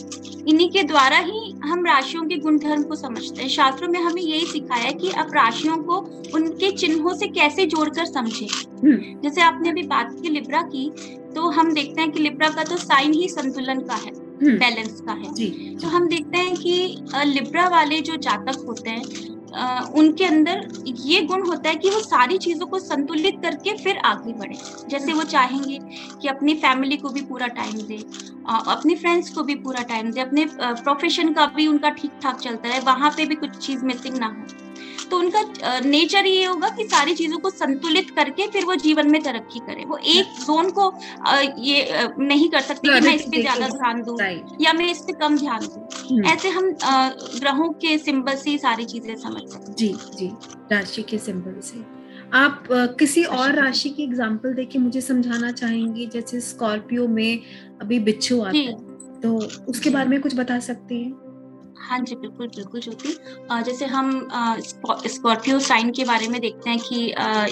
इन्हीं 0.48 0.70
के 0.72 0.84
द्वारा 0.84 1.18
ही 1.20 1.52
हम 1.64 1.86
राशियों 1.86 2.24
के 2.26 2.36
गुण 2.38 2.58
धर्म 2.58 2.84
को 2.84 2.96
समझते 2.96 3.42
हैं। 3.42 3.50
शास्त्रों 3.50 3.90
में 3.90 4.00
हमें 4.00 4.22
यही 4.22 4.46
सिखाया 4.46 4.84
है 4.84 4.94
कि 4.94 5.10
अब 5.12 5.34
राशियों 5.36 5.78
को 5.78 5.98
उनके 6.36 6.72
चिन्हों 6.72 7.14
से 7.18 7.28
कैसे 7.30 7.66
जोड़कर 7.66 8.06
समझे। 8.06 8.46
हम्म। 8.46 9.20
जैसे 9.24 9.42
आपने 9.42 9.70
अभी 9.70 9.84
बात 9.88 10.16
की 10.22 10.30
लिब्रा 10.30 10.62
की 10.76 10.90
तो 11.36 11.50
हम 11.50 11.74
देखते 11.74 12.02
हैं 12.02 12.12
कि 12.12 12.20
लिब्रा 12.20 12.50
का 12.50 12.64
तो 12.64 12.78
साइन 12.78 13.14
ही 13.14 13.28
संतुलन 13.30 13.80
का 13.82 13.96
है 13.96 14.12
बैलेंस 14.44 14.90
हम्म। 14.90 15.06
का 15.06 15.14
है। 15.14 15.34
जी, 15.34 15.50
तो 15.82 15.88
हम 15.88 16.08
देखते 16.08 16.38
हैं 16.38 16.56
कि 16.56 16.74
लिब्रा 17.26 17.68
वाले 17.70 18.00
जो 18.02 18.16
जातक 18.18 18.66
होते 18.68 18.90
हैं 18.90 19.04
उनके 19.54 20.26
अंदर 20.26 20.68
ये 20.88 21.22
गुण 21.22 21.46
होता 21.48 21.70
है 21.70 21.76
कि 21.76 21.90
वो 21.90 22.00
सारी 22.00 22.38
चीज़ों 22.38 22.66
को 22.68 22.80
संतुलित 22.80 23.40
करके 23.44 23.76
फिर 23.78 23.98
आगे 24.06 24.34
बढ़े। 24.34 24.56
जैसे 24.90 25.14
वो 25.14 25.24
चाहेंगे 25.26 25.80
कि 26.22 26.28
अपनी 26.28 26.54
फैमिली 26.56 26.98
को 26.98 27.10
भी 27.10 27.22
पूरा 27.22 27.48
टाइम 27.50 27.78
दे 27.78 27.98
अपने 28.50 28.96
फ्रेंड्स 28.96 29.30
को 29.30 29.44
भी 29.44 29.56
पूरा 29.56 29.82
टाइम 29.84 30.12
दे, 30.12 30.22
अपने 30.22 30.46
प्रोफेशन 30.60 31.34
का 31.34 31.46
भी 31.56 31.68
उनका 31.68 31.90
ठीक 31.92 32.12
ठाक 32.24 32.40
चलता 32.40 32.70
है 32.70 32.80
वहाँ 32.82 33.10
पे 33.18 33.26
भी 33.26 33.36
कुछ 33.36 33.58
चीज़ 33.58 33.86
मिसिंग 33.86 34.18
ना 34.18 34.28
हो। 34.28 34.71
तो 35.12 35.18
उनका 35.18 35.80
नेचर 35.82 36.26
ये 36.26 36.46
होगा 36.46 36.70
कि 36.70 36.84
सारी 36.84 37.14
चीज़ों 37.14 37.38
को 37.38 37.50
संतुलित 37.50 38.10
करके 38.10 38.48
फिर 38.48 38.66
वो 38.66 38.76
जीवन 38.78 39.10
में 39.12 39.22
तरक्की 39.24 39.60
करे। 39.60 39.86
वो 39.86 39.98
एक 40.10 40.40
जोन 40.42 40.70
को 40.70 40.92
ये 41.62 42.08
नहीं 42.20 42.50
कर 42.50 42.62
सकते 42.62 42.90
कि 42.90 43.06
मैं 43.06 43.16
इस 43.16 43.26
पे 43.32 43.42
ज़्यादा 43.42 43.68
ध्यान 43.70 44.02
दू 44.04 44.18
या 44.62 44.74
मैं 44.74 44.90
इस 44.92 45.00
पे 45.00 45.14
कम 45.22 45.38
ध्यान 45.38 45.66
दू। 45.66 45.88
हम्म। 46.10 46.26
ऐसे 46.26 46.50
हम 46.50 46.72
ग्रहों 46.82 47.70
के 47.82 47.98
सिंबल 48.00 48.36
से 48.36 48.58
सारी 48.58 48.86
चीज़ें 48.86 49.16
समझ 49.18 49.42
सकते 49.44 49.74
जी 49.74 49.94
जी। 50.18 50.32
राशि 50.72 51.02
के 51.04 51.18
सिंबल 51.20 51.60
से। 51.62 51.84
आप 52.34 52.68
किसी 53.00 53.24
और 53.36 53.54
राशि 53.56 53.90
की 53.90 54.04
एग्जांपल 54.04 54.54
देके 54.54 54.80
मुझे 54.80 55.02
समझाना 55.02 55.52
चाहेंगे? 55.54 56.06
जैसे 56.06 56.40
स्कॉर्पियो 56.42 57.08
में 57.08 57.40
अभी 57.82 58.00
बिच्छू 58.02 58.40
आता 58.42 58.58
है। 58.58 58.74
तो 59.22 59.34
उसके 59.70 59.90
बारे 59.90 60.10
में 60.10 60.22
कुछ 60.22 60.36
बता 60.36 60.60
सकते 60.62 60.96
हैं? 60.96 61.12
हाँ 61.82 62.00
जी 62.00 62.16
बिल्कुल 62.16 62.48
बिल्कुल 62.48 62.82
ज्योति। 62.82 63.18
जैसे 63.64 63.86
हम 63.86 64.10
स्कॉर्पियो 65.08 65.60
साइन 65.60 65.90
के 65.92 66.04
बारे 66.06 66.28
में 66.28 66.40
देखते 66.42 66.70
हैं 66.70 66.80
कि 66.80 67.06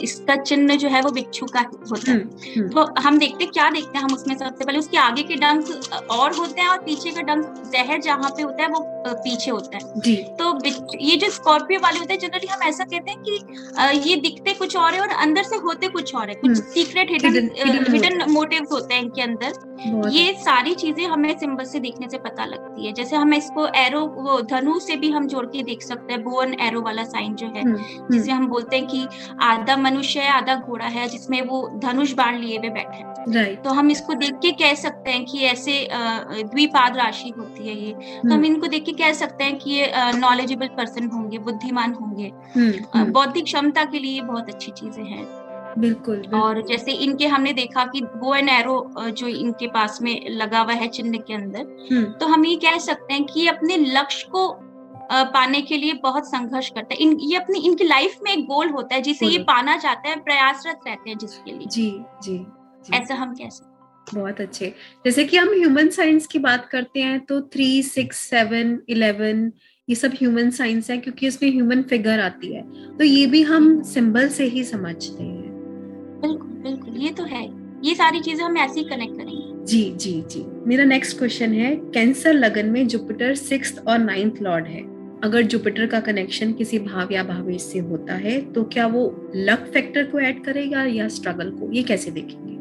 इसका 0.03 0.35
चिन्ह 0.35 0.75
जो 0.75 0.89
है 0.89 1.01
वो 1.01 1.11
बिच्छू 1.11 1.45
का 1.45 1.59
होता 1.59 2.11
है। 2.11 2.17
हम्म, 2.17 2.29
हम्म। 2.55 2.69
तो 2.69 3.01
हम 3.01 3.17
देखते 3.19 3.45
क्या 3.47 3.69
देखते 3.69 3.97
हैं 3.97 4.03
हम 4.05 4.13
उसमें 4.13 4.35
सबसे 4.37 4.65
पहले? 4.65 4.79
उसके 4.79 4.97
आगे 4.97 5.23
के 5.23 5.35
डंक 5.35 6.07
और 6.11 6.35
होते 6.35 6.61
हैं 6.61 6.67
और 6.69 6.77
पीछे 6.83 7.11
का 7.11 7.21
डंक 7.21 7.61
जहर 7.73 8.01
जहाँ 8.01 8.29
पे 8.29 8.43
होता 8.43 8.63
है 8.63 8.69
वो 8.69 8.83
पीछे 9.07 9.51
होता 9.51 9.77
है। 9.77 10.01
जी। 10.01 10.15
तो 10.39 10.57
ये 11.01 11.15
जो 11.15 11.29
स्कॉर्पियो 11.31 11.79
वाले 11.79 11.99
होते 11.99 12.13
हैं 12.13 12.19
जनरली 12.19 12.47
हम 12.47 12.67
ऐसा 12.69 12.83
कहते 12.85 13.11
हैं 13.11 13.21
कि 13.23 14.09
ये 14.09 14.15
दिखते 14.21 14.53
कुछ 14.53 14.75
और 14.77 14.93
है 14.93 15.01
और 15.01 15.09
अंदर 15.19 15.43
से 15.43 15.55
होते 15.63 15.87
कुछ 15.89 16.15
और 16.15 16.29
है। 16.29 16.35
कुछ 16.35 16.57
सीक्रेट 16.57 17.11
हिडन 17.11 17.49
हिडन 17.89 18.23
मोटिव 18.31 18.67
होते 18.71 18.93
हैं 18.93 19.01
इनके 19.01 19.21
अंदर। 19.21 19.67
ये 20.09 20.33
सारी 20.35 20.73
चीज़ें 20.75 21.05
हमें 21.07 21.37
सिंबल 21.39 21.65
से 21.65 21.79
देखने 21.79 22.07
से 22.09 22.17
पता 22.19 22.45
लगती 22.45 22.85
है। 22.85 22.91
जैसे 22.93 23.15
हम 23.15 23.33
इसको 23.33 23.67
एरो 23.77 24.05
वो 24.15 24.39
धनु 24.41 24.79
से 24.79 24.95
भी 24.95 25.09
हम 25.11 25.27
जोड़ 25.27 25.45
के 25.45 25.63
देख 25.63 25.81
सकते 25.81 26.13
हैं 26.13 26.23
बोन 26.23 26.53
एरो 26.61 26.81
वाला 26.81 27.03
साइन 27.03 27.35
जो 27.35 27.47
है 27.47 27.61
हम्म, 27.61 27.75
हम्म, 27.75 28.07
जिसे 28.11 28.31
हम 28.31 28.47
बोलते 28.47 28.77
हैं 28.77 28.87
कि 28.87 29.07
आधा 29.43 29.77
मनुष्य 29.77 30.19
है 30.19 30.31
आधा 30.31 30.55
घोड़ा 30.55 30.85
है 30.87 31.07
जिसमें 31.09 31.41
वो 31.41 31.67
धनुष 31.83 32.13
बाण 32.13 32.37
लिए 32.37 32.57
हुए 32.57 32.69
बैठे 32.69 32.97
हैं। 32.97 33.07
तो 33.55 33.69
हम 33.69 33.91
इसको 33.91 34.13
देख 34.15 34.35
के 34.41 34.51
कह 34.59 34.73
सकते 34.75 35.11
हैं 35.11 35.25
कि 35.25 35.39
ऐसे 35.45 35.87
द्विपाद 35.91 36.97
राशि 36.97 37.33
होती 37.37 37.67
है 37.67 37.75
ये। 37.77 37.91
तो 37.93 38.27
हम 38.27 38.31
हम्म, 38.31 38.45
इनको 38.45 38.67
देख 38.67 38.85
के 38.85 38.91
कह 38.93 39.13
सकते 39.13 39.43
हैं 39.43 39.57
कि 39.57 39.71
ये 39.71 39.91
नॉलेजेबल 40.17 40.67
पर्सन 40.77 41.09
होंगे 41.09 41.37
बुद्धिमान 41.39 41.93
होंगे। 41.93 42.31
बौद्धिक 43.11 43.45
क्षमता 43.45 43.83
के 43.85 43.99
लिए 43.99 44.21
बहुत 44.21 44.49
अच्छी 44.49 44.71
चीज़ें 44.71 45.03
हैं। 45.03 45.25
बिल्कुल 45.77 46.15
बिल्कुल, 46.15 46.39
और 46.39 46.61
जैसे 46.67 46.91
इनके 46.93 47.27
हमने 47.27 47.53
देखा 47.53 47.85
कि 47.85 48.01
बो 48.03 48.33
एंड 48.35 48.49
एरो 48.49 49.11
जो 49.11 49.27
इनके 49.27 49.67
पास 49.67 49.99
में 50.01 50.29
लगा 50.31 50.59
हुआ 50.59 50.73
है 50.73 50.87
चिन्ह 50.89 51.17
के 51.19 51.33
अंदर 51.33 51.87
हम्म, 51.91 52.03
तो 52.03 52.27
हम 52.27 52.45
ये 52.45 52.55
कह 52.55 52.77
सकते 52.79 53.13
हैं 53.13 53.23
कि 53.25 53.47
अपने 53.47 53.77
लक्ष्य 53.77 54.27
को 54.31 54.47
पाने 55.33 55.61
के 55.61 55.77
लिए 55.77 55.93
बहुत 56.03 56.27
संघर्ष 56.27 56.69
करता 56.69 56.93
है। 56.93 56.99
इन 57.01 57.17
ये 57.21 57.37
अपनी 57.37 57.59
इनकी 57.59 57.83
लाइफ 57.83 58.17
में 58.23 58.31
एक 58.31 58.45
गोल 58.47 58.69
होता 58.69 58.95
है 58.95 59.01
जिसे 59.01 59.27
ये 59.27 59.37
पाना 59.45 59.77
चाहते 59.77 60.09
हैं 60.09 60.19
प्रयासरत 60.23 60.79
रहते 60.87 61.09
हैं 61.09 61.17
जिसके 61.17 61.51
लिए। 61.51 61.67
जी 61.67 61.89
जी 62.23 62.37
जी। 62.37 62.95
ऐसा 62.97 63.15
हम 63.15 63.33
कह 63.35 63.49
सकते 63.49 63.67
बहुत 64.11 64.41
अच्छे। 64.41 64.73
जैसे 65.05 65.23
कि 65.25 65.37
हम 65.37 65.49
ह्यूमन 65.49 65.89
साइंस 65.91 66.27
की 66.27 66.39
बात 66.39 66.65
करते 66.65 67.01
हैं 67.01 67.19
तो 67.25 67.41
थ्री 67.43 67.81
सिक्स 67.83 68.17
सेवन 68.29 68.77
इलेवन 68.89 69.51
ये 69.87 69.95
सब 69.95 70.13
ह्यूमन 70.13 70.49
साइंस 70.51 70.89
है 70.91 70.97
क्योंकि 70.97 71.27
इसमें 71.27 71.49
ह्यूमन 71.51 71.81
फिगर 71.89 72.19
आती 72.19 72.53
है। 72.53 72.61
तो 72.97 73.03
ये 73.03 73.25
भी 73.27 73.41
हम 73.43 73.81
सिंबल 73.83 74.29
से 74.29 74.45
ही 74.45 74.63
समझते 74.63 75.23
हैं। 75.23 75.38
बिल्कुल 76.21 76.47
बिल्कुल, 76.63 76.95
ये 76.97 77.11
तो 77.11 77.23
है। 77.23 77.43
ये 77.83 77.93
सारी 77.95 78.19
चीज़ें 78.19 78.43
हम 78.45 78.57
ऐसे 78.57 78.79
ही 78.79 78.85
कनेक्ट 78.85 79.17
करेंगे। 79.17 79.65
जी 79.65 79.83
जी 79.91 80.11
जी। 80.31 80.43
मेरा 80.67 80.83
नेक्स्ट 80.83 81.17
क्वेश्चन 81.17 81.53
है, 81.53 81.75
कैंसर 81.93 82.33
लगन 82.33 82.65
में 82.65 82.87
जुपिटर 82.87 83.35
सिक्स 83.35 83.77
और 83.79 83.99
नाइन्थ 83.99 84.41
लॉर्ड 84.41 84.65
है। 84.65 84.81
अगर 85.23 85.41
जुपिटर 85.43 85.85
का 85.85 85.99
कनेक्शन 85.99 86.51
किसी 86.53 86.79
भाव 86.79 87.11
या 87.11 87.23
भावेश 87.23 87.61
से 87.61 87.79
होता 87.79 88.13
है 88.15 88.39
तो 88.53 88.63
क्या 88.63 88.87
वो 88.87 89.31
लक 89.35 89.69
फैक्टर 89.73 90.03
को 90.03 90.19
ऐड 90.19 90.43
करेगा 90.43 90.83
या 90.83 91.07
स्ट्रगल 91.07 91.49
को? 91.51 91.71
ये 91.71 91.83
कैसे 91.83 92.11
देखेंगे? 92.11 92.57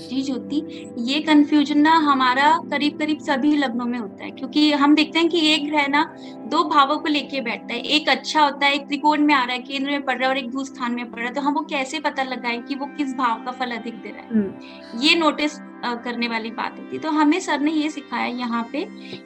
जी 0.00 0.22
ज्योति 0.22 0.62
ये 1.08 1.20
कंफ्यूजन 1.20 1.78
ना 1.78 1.92
हमारा 2.00 2.50
करीब 2.70 2.98
करीब 2.98 3.18
सभी 3.20 3.56
लग्नों 3.56 3.86
में 3.86 3.98
होता 3.98 4.24
है 4.24 4.30
क्योंकि 4.30 4.70
हम 4.72 4.94
देखते 4.94 5.18
हैं 5.18 5.28
कि 5.28 5.40
एक 5.54 5.66
ग्रह 5.68 5.86
ना 5.86 6.02
दो 6.46 6.62
भावों 6.64 6.96
को 6.98 7.08
लेके 7.08 7.40
बैठता 7.40 7.74
है 7.74 7.80
एक 7.96 8.08
अच्छा 8.08 8.42
होता 8.44 8.66
है 8.66 8.74
एक 8.74 8.86
त्रिकोण 8.88 9.24
में 9.24 9.34
आ 9.34 9.42
रहा 9.44 9.56
है 9.56 9.62
केंद्र 9.62 9.90
में 9.90 10.02
पड़ 10.02 10.14
रहा 10.18 10.24
है 10.24 10.28
और 10.28 10.38
एक 10.38 10.50
दूर 10.50 10.64
स्थान 10.64 10.94
में 10.94 11.10
पड़ 11.10 11.18
रहा 11.18 11.28
है 11.28 11.34
तो 11.34 11.40
हम 11.40 11.54
वो 11.54 11.60
कैसे 11.70 12.00
पता 12.00 12.22
लगाएँ 12.22 12.62
कि 12.62 12.74
वो 12.74 12.86
किस 12.86 13.14
भाव 13.14 13.44
का 13.44 13.52
फल 13.52 13.70
अधिक 13.70 13.94
दे 13.94 14.08
रहा 14.08 14.22
है? 14.22 14.28
हम्म, 14.28 15.00
ये 15.00 15.14
नोटिस 15.14 15.58
करने 15.84 16.28
वाली 16.28 16.50
बात 16.50 16.78
होती 16.78 16.96
है। 16.96 17.02
तो 17.02 17.10
हमें 17.10 17.40
सर 17.40 17.60
ने 17.60 17.72
ये 17.72 17.90
सिखाया 17.90 18.26
यहाँ 18.26 18.62
पे 18.72 18.84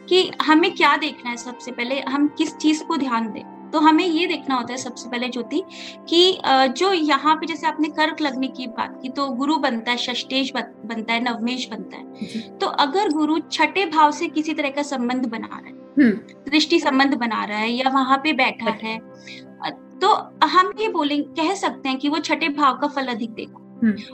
कि 0.08 0.30
हमें 0.42 0.70
क्या 0.74 0.96
देखना 0.96 1.30
है 1.30 1.36
सबसे 1.36 1.72
पहले 1.72 2.00
हम 2.00 2.28
किस 2.28 2.56
चीज़ 2.56 2.84
को 2.84 2.96
ध्यान 2.96 3.30
दें? 3.32 3.42
तो 3.72 3.78
हमें 3.80 4.04
ये 4.04 4.26
देखना 4.26 4.54
होता 4.54 4.72
है 4.72 4.78
सबसे 4.78 5.08
पहले 5.08 5.28
ज्योति 5.28 5.62
कि 6.08 6.38
जो 6.72 6.92
यहाँ 6.92 7.34
पे 7.36 7.46
जैसे 7.46 7.66
आपने 7.66 7.88
कर्क 7.90 8.20
लगने 8.20 8.48
की 8.48 8.66
बात 8.68 8.98
की 9.02 9.08
तो 9.10 9.28
गुरु 9.34 9.56
बनता 9.58 9.90
है 9.90 9.96
षष्टेश 9.98 10.52
बनता 10.54 11.12
है 11.12 11.20
नवमेश 11.20 11.68
बनता 11.70 11.96
है। 11.96 12.40
तो 12.58 12.66
अगर 12.66 13.12
गुरु 13.12 13.38
छठे 13.52 13.86
भाव 13.86 14.10
से 14.10 14.28
किसी 14.28 14.54
तरह 14.54 14.70
का 14.70 14.82
संबंध 14.82 15.26
बना 15.26 15.46
रहा 15.46 15.66
है 15.66 15.72
हम्म। 15.72 16.50
दृष्टि 16.50 16.78
संबंध 16.80 17.14
बना 17.14 17.44
रहा 17.44 17.58
है 17.58 17.70
या 17.70 17.90
वहाँ 17.90 18.18
पे 18.18 18.32
बैठा 18.32 18.70
है। 18.82 18.98
तो 20.00 20.08
हम 20.46 20.72
ये 20.80 20.88
बोलेंगे 20.88 21.42
कह 21.42 21.54
सकते 21.54 21.88
हैं 21.88 21.98
कि 21.98 22.08
वो 22.08 22.18
छठे 22.20 22.48
भाव 22.50 22.78
का 22.78 22.86
फल 22.86 23.06
अधिक 23.06 23.30
देगा 23.30 23.52
हम्म। 23.52 23.61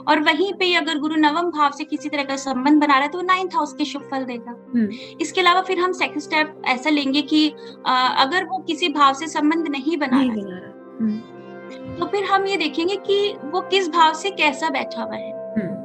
और 0.07 0.19
वहीं 0.21 0.51
पे 0.53 0.73
अगर 0.75 0.97
गुरु 0.99 1.15
नवम 1.17 1.49
भाव 1.51 1.71
से 1.71 1.83
किसी 1.85 2.09
तरह 2.09 2.23
का 2.23 2.35
संबंध 2.37 2.81
बना 2.81 2.93
रहा 2.93 3.03
है 3.03 3.09
तो 3.09 3.21
नाइन्थ 3.23 3.55
हाउस 3.55 3.73
के 3.73 3.85
शुभ 3.85 4.07
फल 4.11 4.23
देगा। 4.25 4.51
हम्म, 4.51 4.87
इसके 5.21 5.41
अलावा 5.41 5.61
फिर 5.61 5.79
हम 5.79 5.91
सेकंड 5.93 6.21
स्टेप 6.21 6.61
ऐसा 6.67 6.89
लेंगे 6.89 7.21
कि 7.23 7.47
अगर 7.87 8.45
वो 8.45 8.57
किसी 8.67 8.89
भाव 8.91 9.13
से 9.13 9.27
संबंध 9.29 9.67
नहीं 9.67 9.97
बना 9.97 10.17
नहीं 10.17 10.43
रहा 10.43 10.57
रहा। 10.57 10.95
हम्म, 10.99 11.97
तो 11.97 12.05
फिर 12.05 12.23
हम 12.23 12.45
ये 12.47 12.57
देखेंगे 12.57 12.95
कि 12.97 13.35
वो 13.45 13.61
किस 13.71 13.89
भाव 13.89 14.13
से 14.13 14.29
कैसा 14.33 14.69
बैठा 14.69 15.01
हुआ 15.01 15.15
है। 15.15 15.31
हम्म, 15.55 15.75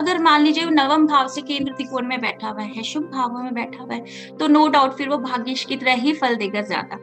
अगर 0.00 0.18
मान 0.22 0.42
लीजिए 0.42 0.64
वो 0.64 0.70
नवम 0.72 1.06
भाव 1.06 1.28
से 1.28 1.42
केंद्र 1.42 1.72
त्रिकोण 1.72 2.06
में 2.06 2.20
बैठा 2.20 2.48
हुआ 2.48 2.62
है 2.62 2.82
शुभ 2.84 3.10
भावों 3.12 3.42
में 3.42 3.54
बैठा 3.54 3.82
हुआ 3.82 3.94
है 3.94 4.36
तो 4.38 4.48
नो 4.48 4.66
डाउट 4.68 4.92
फिर 4.92 5.08
वो 5.08 5.18
भाग्यश 5.18 5.64
की 5.64 5.76
तरह 5.76 5.94
ही 5.96 6.12
फल 6.14 6.36
देगा 6.36 6.62
ज़्यादा। 6.62 6.98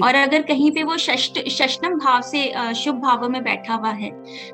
और 0.00 0.14
अगर 0.14 0.42
कहीं 0.44 0.70
पे 0.70 0.82
वो 0.82 0.96
षष्ट 0.98 1.38
षष्टम 1.50 1.94
भाव 1.98 2.20
से 2.22 2.42
शुभ 2.74 3.00
भावों 3.02 3.28
में 3.28 3.42
बैठा 3.44 3.74
हुआ 3.74 3.90
है 3.92 4.10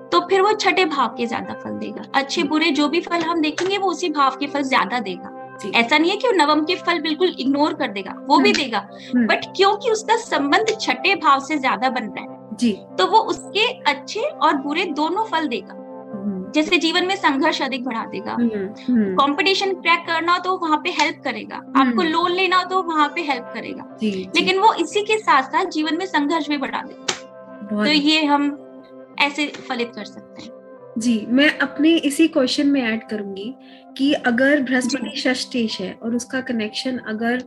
तो 0.09 0.21
फिर 0.29 0.41
वो 0.43 0.53
छठे 0.55 0.85
भाव 0.87 1.15
के 1.17 1.27
ज़्यादा 1.27 1.55
फल 1.55 1.79
देगा। 1.79 2.05
अच्छे 2.15 2.43
बुरे 2.45 2.71
जो 2.73 2.89
भी 2.89 3.01
फल 3.01 3.23
हम 3.23 3.41
देखेंगे 3.41 3.79
वो 3.79 3.91
उसी 3.91 4.09
भाव 4.11 4.37
के 4.37 4.47
फल 4.47 4.63
ज़्यादा 4.65 4.99
देगा। 5.01 5.33
ऐसा 5.75 5.99
नहीं 5.99 6.11
है 6.11 6.17
कि 6.17 6.27
वो 6.29 6.33
नवम 6.35 6.65
के 6.65 6.75
फल 6.77 7.01
बिल्कुल 7.01 7.35
इग्नोर 7.41 7.75
कर 7.75 7.93
देगा 7.93 8.15
वो 8.21 8.39
भी 8.39 8.51
हम्म, 8.51 8.63
देगा 8.63 8.79
हम्म, 8.79 9.27
बट 9.27 9.45
क्योंकि 9.57 9.91
उसका 9.91 10.17
संबंध 10.19 10.77
छठे 10.81 11.15
भाव 11.17 11.41
से 11.41 11.59
ज़्यादा 11.59 11.91
बन 11.91 12.09
रहा 12.09 12.25
है 12.25 12.57
जी। 12.57 12.73
तो 12.99 13.07
वो 13.07 13.19
उसके 13.31 13.67
अच्छे 13.91 14.21
और 14.21 14.57
बुरे 14.59 14.85
दोनों 14.97 15.25
फल 15.27 15.47
देगा। 15.49 15.75
हम्म, 15.75 15.86
जैसे 16.57 16.77
जीवन 16.77 17.07
में 17.07 17.17
संघर्ष 17.17 17.63
अधिक 17.63 17.85
बढ़ा 17.85 18.07
देगा। 18.07 18.33
हम्म, 18.33 18.95
हम्म, 18.95 19.15
कंपटीशन 19.15 19.73
क्रैक 19.75 20.01
करना 20.07 20.33
हो 20.33 20.39
तो 20.39 20.59
वहाँ 20.59 20.77
पे 20.85 20.91
हेल्प 20.91 21.21
करेगा। 21.25 21.57
आपको 21.57 21.81
हम्म। 21.81 22.03
लोन 22.03 22.33
लेना 22.33 22.57
हो 22.57 22.65
तो 22.65 22.83
वहाँ 22.83 23.09
पे 23.15 23.21
हेल्प 23.21 23.51
करेगा। 23.55 23.99
लेकिन 24.05 24.59
वो 24.59 24.75
इसी 24.75 25.03
के 25.03 25.19
साथ 25.19 25.43
साथ 25.43 25.65
जीवन 25.65 25.99
में 25.99 26.07
संघर्ष 26.07 26.49
भी 26.49 26.57
बढ़ा 26.57 26.83
देगा। 26.83 27.85
तो 27.85 27.91
ये 27.91 28.25
हम 28.25 28.63
ऐसे 29.19 29.47
फलित 29.47 29.93
कर 29.95 30.05
सकते 30.05 30.43
हैं। 30.43 30.51
जी 30.99 31.27
मैं 31.29 31.59
अपने 31.59 31.91
इसी 31.91 32.29
क्वेश्चन 32.29 32.67
में 32.67 32.83
ऐड 32.83 33.09
करूँगी 33.09 33.55
कि 33.99 34.13
अगर 34.13 34.63
बृहस्पति। 34.63 35.21
षष्टेश 35.21 35.81
है 35.81 35.99
और 36.03 36.15
उसका 36.15 36.41
कनेक्शन 36.41 36.99
अगर 36.99 37.43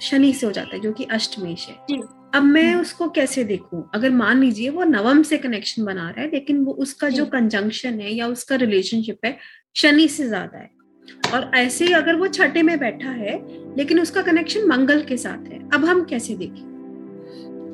शनि 0.00 0.32
से 0.32 0.46
हो 0.46 0.52
जाता 0.52 0.76
है 0.76 0.80
जो 0.80 0.92
कि 0.92 1.04
अष्टमेश 1.04 1.68
है। 1.68 1.74
जी। 1.74 2.02
अब 2.34 2.42
मैं 2.42 2.62
हम्म। 2.64 2.80
उसको 2.80 3.08
कैसे 3.08 3.44
देखूँ? 3.44 3.88
अगर 3.94 4.10
मान 4.10 4.40
लीजिए 4.40 4.68
वो 4.68 4.84
नवम 4.84 5.22
से 5.22 5.36
कनेक्शन 5.38 5.84
बना 5.84 6.08
रहा 6.10 6.20
है 6.20 6.30
लेकिन 6.30 6.64
वो 6.64 6.72
उसका 6.72 7.08
जो 7.08 7.26
कंजंक्शन 7.26 8.00
है 8.00 8.14
या 8.14 8.26
उसका 8.26 8.56
रिलेशनशिप 8.56 9.24
है 9.24 9.36
शनि 9.76 10.08
से 10.08 10.28
ज़्यादा 10.28 10.58
है। 10.58 10.70
और 11.34 11.50
ऐसे 11.54 11.84
ही 11.86 11.92
अगर 11.92 12.16
वो 12.16 12.26
छठे 12.28 12.62
में 12.62 12.78
बैठा 12.78 13.10
है 13.10 13.36
लेकिन 13.76 14.00
उसका 14.00 14.22
कनेक्शन 14.22 14.66
मंगल 14.68 15.02
के 15.02 15.16
साथ 15.16 15.48
है 15.48 15.58
अब 15.74 15.84
हम 15.84 16.04
कैसे 16.04 16.34
देखें? 16.34 16.62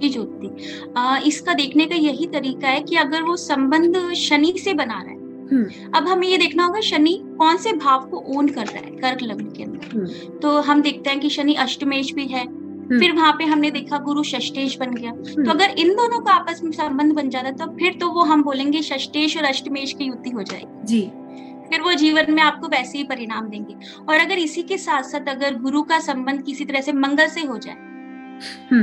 जी 0.01 0.09
ज्योति। 0.09 1.29
इसका 1.29 1.55
देखने 1.55 1.87
का 1.87 1.97
यही 1.97 2.27
तरीका 2.27 2.69
है 2.69 2.81
कि 2.83 2.97
अगर 2.97 3.23
वो 3.23 3.37
संबंध 3.37 4.13
शनि 4.17 4.55
से 4.65 4.75
बना 4.75 5.01
रहा 5.03 5.11
है 5.11 5.19
हम्म। 5.51 5.93
अब 5.95 6.09
हमें 6.09 6.29
ये 6.29 6.37
देखना 6.39 6.65
होगा 6.65 6.81
शनि 6.81 7.19
कौन 7.39 7.57
से 7.57 7.73
भाव 7.75 8.07
को 8.09 8.19
ओन 8.37 8.49
कर 8.49 8.67
रहा 8.67 8.85
है 8.85 8.91
कर्क 8.91 9.23
लग्न 9.23 9.51
के 9.51 9.63
अंदर। 9.63 9.97
हम्म। 9.97 10.39
तो 10.39 10.61
हम 10.61 10.83
देखते 10.83 11.11
हैं 11.11 11.21
कि 11.21 11.31
शनि 11.31 11.55
अष्टमेश 11.55 12.13
भी 12.15 12.27
है 12.27 12.45
फिर 12.91 13.13
वहाँ 13.13 13.33
पे 13.33 13.45
हमने 13.45 13.71
देखा 13.71 13.99
गुरु 14.01 14.23
षष्टेश 14.25 14.77
बन 14.79 14.95
गया। 14.95 15.11
तो 15.11 15.51
अगर 15.51 15.75
इन 15.79 15.95
दोनों 15.95 16.21
का 16.21 16.33
आपस 16.33 16.61
में 16.65 16.71
संबंध 16.73 17.13
बन 17.13 17.29
जाता 17.29 17.51
तो 17.57 17.71
फिर 17.77 17.97
तो 18.01 18.11
वो 18.11 18.23
हम 18.25 18.43
बोलेंगे 18.43 18.83
षष्टेश 18.83 19.37
और 19.37 19.45
अष्टमेश 19.45 19.93
की 19.93 20.05
युति 20.05 20.31
हो 20.31 20.43
जाएगी। 20.43 20.87
जी। 20.87 21.01
फिर 21.69 21.81
वो 21.81 21.93
जीवन 21.95 22.33
में 22.33 22.43
आपको 22.43 22.69
वैसे 22.69 22.99
ही 22.99 23.05
परिणाम 23.05 23.49
देंगे। 23.49 23.75
और 24.09 24.19
अगर 24.19 24.39
इसी 24.39 24.63
के 24.63 24.79
साथ 24.79 25.03
साथ 25.03 25.29
अगर 25.29 25.59
गुरु 25.59 25.83
का 25.83 25.99
संबंध 26.01 26.43
किसी 26.43 26.65
तरह 26.65 26.81
से 26.81 26.93
मंगल 26.95 27.29
से 27.29 27.43
हो 27.43 27.59
जाए 27.59 27.75
हम्म। 28.71 28.83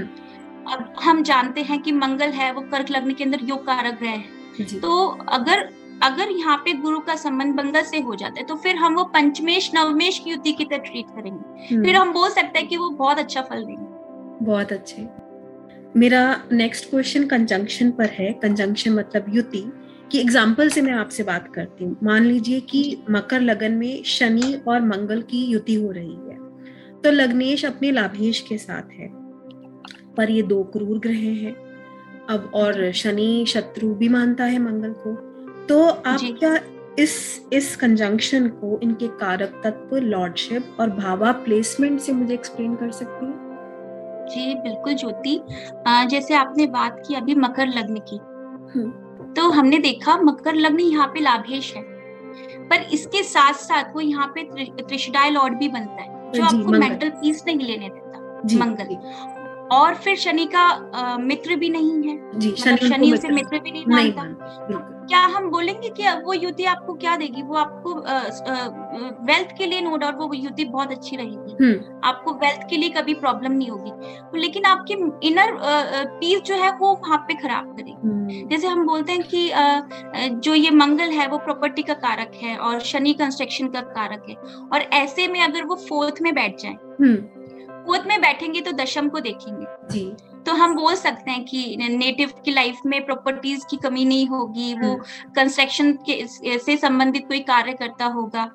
अब 0.68 0.94
हम 1.04 1.22
जानते 1.24 1.62
हैं 1.62 1.82
कि 1.82 1.92
मंगल 1.94 2.30
है 2.32 2.52
वो 2.52 2.62
कर्क 2.72 2.92
लग्न 2.92 3.14
के 3.14 3.24
अंदर 3.24 3.40
योग 3.44 3.66
कारक 3.66 4.00
ग्रह 4.00 4.10
है। 4.10 4.80
तो 4.80 5.06
अगर 5.32 5.70
अगर 6.04 6.32
यहाँ 6.32 6.56
पे 6.58 6.74
गुरु 6.74 7.00
का 7.00 7.16
संबंध 7.16 7.56
मंगल 7.56 7.84
से 7.84 8.00
हो 8.00 8.16
जाता 8.16 8.40
है 8.40 8.46
तो 8.46 8.56
फिर 8.56 8.76
हम 8.76 8.96
वो 8.96 9.04
पंचमेश 9.14 9.70
नवमेश 9.76 10.20
की 10.20 10.30
युति 10.30 10.52
की 10.52 10.66
तरह 10.66 10.78
ट्रीट 10.82 11.06
करेंगे। 11.10 11.66
हम्म। 11.66 11.84
फिर 11.86 11.96
हम 11.96 12.12
बोल 12.14 12.30
सकते 12.30 12.60
हैं 12.60 12.68
कि 12.68 12.78
वो 12.78 12.90
बहुत 12.90 13.20
अच्छा 13.20 13.42
फल 13.42 13.64
देंगे। 13.64 13.86
बहुत 14.44 14.74
अच्छे। 14.74 15.08
मेरा 15.96 16.44
नेक्स्ट 16.52 16.90
क्वेश्चन 16.90 17.28
कंजंक्शन 17.28 17.92
पर 17.92 18.06
है। 18.06 18.34
कंजंक्शन 18.34 18.92
मतलब 18.92 19.26
युति। 19.30 19.72
कि 20.12 20.20
एग्ज़ाम्पल 20.20 20.70
से 20.70 20.82
मैं 20.82 20.94
आपसे 20.94 21.24
बात 21.24 21.54
करती 21.56 21.84
हूँ। 21.84 21.98
मान 22.04 22.26
लीजिए 22.26 22.60
कि 22.60 22.98
मकर 23.10 23.42
लगन 23.42 23.72
में 23.72 24.04
शनि 24.04 24.62
और 24.68 24.82
मंगल 24.82 25.22
की 25.22 25.46
युति 25.46 25.74
हो 25.74 25.92
रही 25.92 26.14
है। 26.14 26.38
तो 27.02 27.12
लग्नेश 27.12 27.66
अपने 27.66 27.92
लाभेश 27.92 28.40
के 28.40 28.58
साथ 28.58 28.92
है। 28.94 29.10
पर 30.18 30.30
ये 30.30 30.42
दो 30.42 30.64
क्रूर 30.64 31.00
ग्रह 31.00 31.18
हैं। 31.18 31.56
अब 32.30 32.52
और 32.54 32.92
शनि 32.92 33.46
शत्रु 33.48 33.96
भी 33.96 34.10
मानता 34.10 34.44
है 34.44 34.60
मंगल 34.60 34.94
को। 34.98 35.16
तो 35.66 35.84
आप 35.84 36.20
क्या 36.24 36.60
इस 37.00 37.42
इस 37.54 37.76
कंजंक्शन 37.76 38.48
को 38.48 38.80
इनके 38.84 39.08
कारक 39.08 39.62
तत्व 39.64 39.98
लॉर्डशिप 39.98 40.78
और 40.80 40.90
भावा 40.90 41.32
प्लेसमेंट 41.32 42.00
से 42.00 42.14
मुझे 42.14 42.34
एक्सप्लेन 42.34 42.76
कर 42.76 42.92
सकती 42.92 43.26
हैं? 43.26 43.47
जी 44.30 44.56
बिल्कुल 44.56 44.94
ज्योति। 44.94 45.42
जैसे 45.88 46.34
आपने 46.34 46.68
बात 46.68 47.04
की 47.08 47.16
अभी 47.16 47.36
मकर 47.36 47.68
लग्न 47.68 47.96
की। 47.96 48.18
तो 49.34 49.50
हमने 49.50 49.78
देखा 49.78 50.18
मकर 50.18 50.56
लग्न 50.56 50.80
यहाँ 50.80 51.08
पे 51.08 51.20
लाभेश 51.20 51.76
है। 51.76 51.84
पर 52.68 52.76
इसके 52.76 53.24
साथ 53.24 53.54
साथ 53.54 53.84
वो 53.94 54.02
यहाँ 54.02 54.28
पे 54.28 54.44
त्रि- 54.44 54.88
त्रिशदाय 54.88 55.30
लॉर्ड 55.30 55.58
भी 55.58 55.68
बनता 55.68 56.02
है 56.02 56.32
जो 56.32 56.44
आपको 56.46 56.72
मेंटल 56.80 57.10
पीस 57.10 57.44
नहीं 57.48 57.60
लेने 57.60 57.90
देता 57.90 58.42
मंगल। 58.60 58.84
और 59.72 59.96
फिर 59.96 60.16
शनि 60.16 60.46
का 60.46 60.92
मित्र 61.18 61.56
भी 61.56 61.70
नहीं 61.70 62.04
है। 62.04 62.40
जी 62.40 62.52
मतलब 62.52 62.78
शनि 62.96 63.12
उसे 63.14 63.28
मित्र- 63.36 63.64
भी 63.64 63.72
नहीं 63.72 63.86
मानता 63.88 64.22
क्या 65.08 65.20
हम 65.28 65.50
बोलेंगे 65.50 65.90
कि 65.90 66.08
वो 66.22 66.34
युति 66.34 66.64
आपको 66.66 66.94
क्या 66.94 67.16
देगी? 67.18 67.42
वो 67.42 67.56
आपको 67.56 67.94
वेल्थ 69.26 69.56
के 69.58 69.66
लिए 69.66 69.82
नो 69.82 69.98
डाउट 69.98 70.16
वो 70.16 70.34
युति 70.34 70.66
बहुत 70.66 70.92
अच्छी 70.92 71.16
रहेगी। 71.16 71.56
हम्म। 71.62 72.00
आपको 72.04 72.34
वेल्थ 72.36 72.68
के 72.70 72.78
लिए 72.78 72.90
कभी 72.90 73.14
प्रॉब्लम 73.14 73.52
नहीं 73.52 73.70
होगी। 73.70 74.40
लेकिन 74.40 74.66
आपकी 74.66 74.94
इनर 75.28 75.58
पीस 76.20 76.42
जो 76.42 76.56
है 76.56 76.72
वो 76.78 76.94
वहाँ 76.96 77.18
पे 77.18 77.34
खराब 77.34 77.76
करेगी। 77.76 77.92
हम्म। 78.04 78.48
जैसे 78.50 78.68
हम 78.68 78.86
बोलते 78.88 79.12
हैं 79.12 79.24
कि 79.26 79.50
जो 80.40 80.54
ये 80.54 80.72
मंगल 80.72 81.12
है 81.12 81.28
वो 81.28 81.38
प्रॉपर्टी 81.38 81.84
का 81.84 81.94
कारक 81.96 82.32
है 82.44 82.58
और 82.58 82.80
शनि 82.84 83.14
कंस्ट्रक्शन 83.14 83.68
का 83.68 83.82
कारक 83.82 84.26
है। 84.30 84.36
और 84.74 84.82
ऐसे 84.94 85.28
में 85.28 85.42
अगर 85.42 85.64
वो 85.64 85.76
फोर्थ 85.90 86.22
में 86.22 86.34
बैठ 86.36 86.62
जाए 86.62 86.74
हम्म। 86.74 87.16
फोर्थ 87.86 88.08
में 88.08 88.20
बैठेंगे 88.22 88.62
तो 88.62 88.72
दशम 88.74 89.08
को 89.10 89.20
देखेंगे। 89.20 89.66
जी। 89.92 90.12
तो 90.46 90.54
हम 90.54 90.76
बोल 90.76 90.96
सकते 90.96 91.32
हैं 91.32 91.44
कि 91.46 91.78
नेटिव 91.80 92.32
की 92.46 92.52
लाइफ 92.52 92.80
में 92.86 93.04
प्रॉपर्टीज़ 93.06 93.66
की 93.70 93.78
कमी 93.78 94.06
नहीं 94.06 94.28
होगी 94.28 94.74
वो 94.76 94.96
कंस्ट्रक्शन 95.36 95.92
के 96.10 96.26
से 96.60 96.78
संबंधित 96.78 97.28
कोई 97.28 97.40
कार्य 97.44 97.74
करता 97.74 98.06
होगा। 98.08 98.46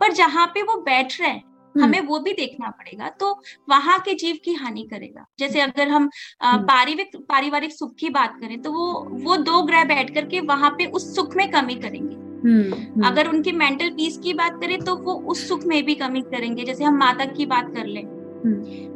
पर 0.00 0.12
जहाँ 0.12 0.46
पे 0.46 0.62
वो 0.62 0.76
बैठ 0.82 1.20
रहे 1.20 1.30
हैं 1.30 1.42
हम्म, 1.74 1.84
हमें 1.84 2.00
वो 2.00 2.18
भी 2.18 2.32
देखना 2.32 2.70
पड़ेगा 2.70 3.08
तो 3.10 3.30
वहाँ 3.70 3.98
के 3.98 4.14
जीव 4.14 4.38
की 4.44 4.52
हानि 4.54 4.82
करेगा। 4.90 5.26
जैसे 5.38 5.60
अगर 5.60 5.88
हम 5.88 6.08
हम्म। 6.42 6.62
पारिवारिक 6.62 7.16
पारिवारिक 7.28 7.72
सुख 7.72 7.94
की 7.94 8.10
बात 8.10 8.36
करें 8.40 8.60
तो 8.62 8.72
वो 8.72 8.86
वो 9.24 9.36
दो 9.42 9.62
ग्रह 9.62 9.84
बैठ 9.84 10.14
करके 10.14 10.40
वहाँ 10.46 10.70
पे 10.70 10.86
उस 10.86 11.14
सुख 11.16 11.36
में 11.36 11.50
कमी 11.50 11.74
करेंगे। 11.76 12.14
हम्म 12.14 12.74
हम्म, 12.74 13.06
अगर 13.06 13.28
उनकी 13.28 13.52
मेंटल 13.52 13.90
पीस 13.90 14.18
की 14.18 14.32
बात 14.34 14.60
करें 14.60 14.78
तो 14.80 14.96
वो 14.96 15.12
उस 15.30 15.48
सुख 15.48 15.64
में 15.64 15.82
भी 15.84 15.94
कमी 15.94 16.20
करेंगे। 16.22 16.64
जैसे 16.64 16.84
हम 16.84 16.98
माता 16.98 17.24
की 17.26 17.46
बात 17.46 17.72
कर 17.74 17.86
लें 17.86 18.02
हम्म, 18.02 18.21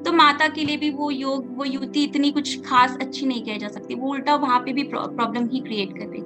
तो 0.03 0.13
माता 0.13 0.49
के 0.49 0.65
लिए 0.65 0.77
भी 0.77 0.91
वो 0.91 1.11
योग 1.11 1.57
वो 1.59 1.65
युति 1.65 2.03
इतनी 2.05 2.31
कुछ 2.31 2.61
खास 2.61 2.97
अच्छी 3.01 3.27
नहीं 3.27 3.43
कह 3.45 3.59
जा 3.59 3.69
सकती। 3.69 3.95
वो 3.95 4.11
उल्टा 4.11 4.35
वहाँ 4.35 4.59
पे 4.61 4.73
भी 4.73 4.83
प्रॉब्लम 4.83 5.49
ही 5.49 5.61
क्रिएट 5.61 5.99
कर 5.99 6.07
रही 6.07 6.23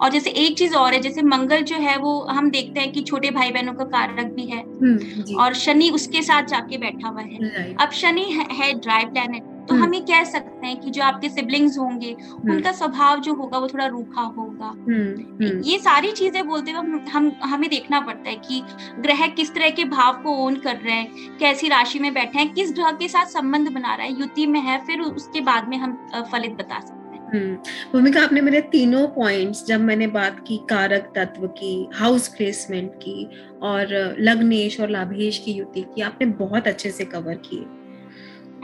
और 0.00 0.10
जैसे 0.10 0.30
एक 0.30 0.58
चीज़ 0.58 0.74
और 0.74 0.92
है 0.92 1.00
जैसे 1.00 1.22
मंगल 1.22 1.60
जो 1.60 1.76
है 1.76 1.96
वो 1.96 2.20
हम 2.20 2.50
देखते 2.50 2.80
हैं 2.80 2.92
कि 2.92 3.02
छोटे 3.02 3.30
भाई 3.30 3.50
बहनों 3.50 3.72
का 3.72 3.84
कारक 3.84 4.26
भी 4.26 4.44
है। 4.44 4.60
हम्म, 4.60 5.34
और 5.36 5.54
शनि 5.54 5.90
उसके 5.90 6.22
साथ 6.22 6.42
जाके 6.42 6.78
बैठा 6.78 7.08
हुआ 7.08 7.22
है। 7.22 7.38
अब 7.74 7.90
शनि 7.90 8.22
है, 8.22 8.46
है 8.52 8.72
ड्राई 8.72 9.04
प्लैनेट 9.04 9.42
तो 9.68 9.74
हम्म। 9.74 9.84
हम 9.84 9.94
ये 9.94 10.00
कह 10.00 10.24
सकते 10.24 10.66
हैं 10.66 10.80
कि 10.80 10.90
जो 10.90 11.02
आपके 11.02 11.28
सिबलिंग्स 11.28 11.78
होंगे 11.78 12.12
उनका 12.44 12.72
स्वभाव 12.72 13.20
जो 13.20 13.34
होगा 13.34 13.58
वो 13.58 13.68
थोड़ा 13.68 13.86
रूखा 13.86 14.22
होगा। 14.36 14.66
हम्म 14.66 15.44
हम्म। 15.44 15.60
ये 15.64 15.78
सारी 15.78 16.12
चीज़ें 16.12 16.46
बोलते 16.46 16.70
हुए 16.70 16.80
हम, 16.80 17.04
हम 17.12 17.30
हमें 17.44 17.68
देखना 17.70 18.00
पड़ता 18.00 18.28
है 18.30 18.36
कि 18.38 18.62
ग्रह 19.00 19.26
किस 19.36 19.54
तरह 19.54 19.70
के 19.70 19.84
भाव 19.86 20.22
को 20.22 20.36
ओन 20.44 20.56
कर 20.56 20.76
रहे 20.76 20.94
हैं 20.94 21.36
कैसी 21.38 21.68
राशि 21.68 21.98
में 21.98 22.12
बैठे 22.14 22.38
हैं 22.38 22.52
किस 22.54 22.72
ग्रह 22.72 22.90
के 22.94 23.08
साथ 23.08 23.26
संबंध 23.32 23.72
बना 23.72 23.94
रहा 23.94 24.06
है 24.06 24.20
युति 24.20 24.46
में 24.46 24.60
है 24.60 24.78
फिर 24.86 25.00
उसके 25.00 25.40
बाद 25.42 25.68
में 25.68 25.76
हम 25.76 25.96
फलित 26.32 26.52
बता 26.52 26.80
सकते 26.80 27.16
हैं। 27.16 27.22
हम्म 27.24 27.54
भूमिका 27.92 28.22
आपने 28.22 28.40
मेरे 28.40 28.60
तीनों 28.72 29.06
पॉइंट्स 29.06 29.64
जब 29.66 29.80
मैंने 29.80 30.06
बात 30.08 30.44
की 30.48 30.56
कारक 30.70 31.12
तत्व 31.14 31.46
की 31.58 31.88
हाउस 31.94 32.28
प्लेसमेंट 32.28 32.94
की 32.96 33.28
और 33.62 33.94
लग्नेश 34.20 34.80
और 34.80 34.90
लाभेश 34.90 35.38
की 35.38 35.52
युति 35.52 35.82
की 35.94 36.02
आपने 36.02 36.26
बहुत 36.36 36.68
अच्छे 36.68 36.90
से 36.90 37.04
कवर 37.04 37.34
किए। 37.46 37.64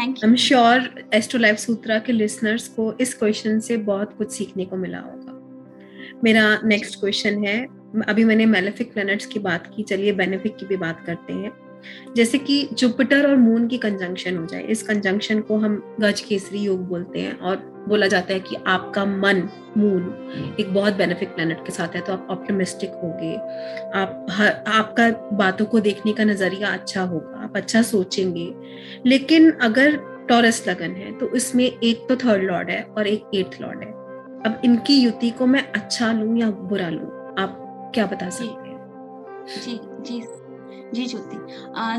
Thank 0.00 0.16
I 0.24 0.30
am 0.30 0.36
sure 0.36 1.04
astro 1.14 1.40
life 1.40 1.56
Sutra 1.56 1.98
के 1.98 2.12
लिसनर्स 2.12 2.68
को 2.68 2.96
इस 3.00 3.14
क्वेश्चन 3.14 3.60
से 3.60 3.76
बहुत 3.76 4.14
कुछ 4.18 4.32
सीखने 4.32 4.64
को 4.64 4.76
मिला 4.76 4.98
होगा। 4.98 5.36
मेरा 6.24 6.60
नेक्स्ट 6.64 7.00
क्वेश्चन 7.00 7.44
है। 7.44 7.66
अभी 8.08 8.24
मैंने 8.24 8.46
मेलेफिक 8.46 8.92
प्लैनेट्स 8.92 9.26
की 9.26 9.38
बात 9.38 9.72
की, 9.76 9.82
चलिए 9.82 10.12
बेनिफिक 10.12 10.56
की 10.56 10.66
भी 10.66 10.76
बात 10.76 11.02
करते 11.06 11.32
हैं। 11.32 11.52
जैसे 12.16 12.38
कि 12.38 12.62
जुपिटर 12.72 13.28
और 13.30 13.36
मून 13.36 13.66
की 13.68 13.78
कंजंक्शन 13.78 14.36
हो 14.36 14.46
जाए। 14.46 14.62
इस 14.62 14.82
कंजंक्शन 14.82 15.40
को 15.40 15.56
हम 15.58 15.82
गज 16.00 16.20
केसरी 16.20 16.58
योग 16.58 16.86
बोलते 16.88 17.20
हैं 17.20 17.38
और 17.38 17.56
बोला 17.88 18.06
जाता 18.06 18.32
है 18.32 18.40
कि 18.40 18.56
आपका 18.66 19.04
मन 19.04 19.48
मून 19.76 20.56
एक 20.60 20.72
बहुत 20.74 20.94
बेनिफिक 20.94 21.28
प्लैनेट 21.28 21.64
के 21.66 21.72
साथ 21.72 21.94
है 21.94 22.00
तो 22.00 22.12
आप 22.12 22.26
ऑप्टिमिस्टिक 22.30 22.90
होगे। 23.02 23.34
आप 24.00 24.26
हर 24.30 24.52
आपका 24.68 25.08
बातों 25.36 25.66
को 25.66 25.80
देखने 25.80 26.12
का 26.12 26.24
नज़रिया 26.24 26.68
अच्छा 26.68 27.02
होगा 27.02 27.42
आप 27.44 27.56
अच्छा 27.56 27.82
सोचेंगे। 27.82 28.52
लेकिन 29.06 29.50
अगर 29.62 29.96
टॉरस 30.28 30.62
लगन 30.68 30.90
है 30.96 31.12
तो 31.18 31.34
इसमें 31.36 31.64
एक 31.64 32.06
तो 32.08 32.16
थर्ड 32.16 32.42
लॉर्ड 32.42 32.70
है 32.70 32.82
और 32.88 33.06
एक 33.06 33.30
एट्थ 33.34 33.60
लॉर्ड 33.62 33.82
है। 33.82 33.88
अब 34.42 34.60
इनकी 34.64 34.94
युति 34.94 35.30
को 35.30 35.46
मैं 35.46 35.62
अच्छा 35.72 36.12
लूँ 36.12 36.36
या 36.38 36.50
बुरा 36.50 36.88
लूँ 36.88 37.08
आप 37.38 37.56
क्या 37.94 38.06
बता 38.06 38.28
सकते 38.30 38.68
हैं? 38.68 38.78
जी 39.56 39.80
जी। 40.02 40.20
जी 40.94 41.04
ज्योति। 41.06 41.36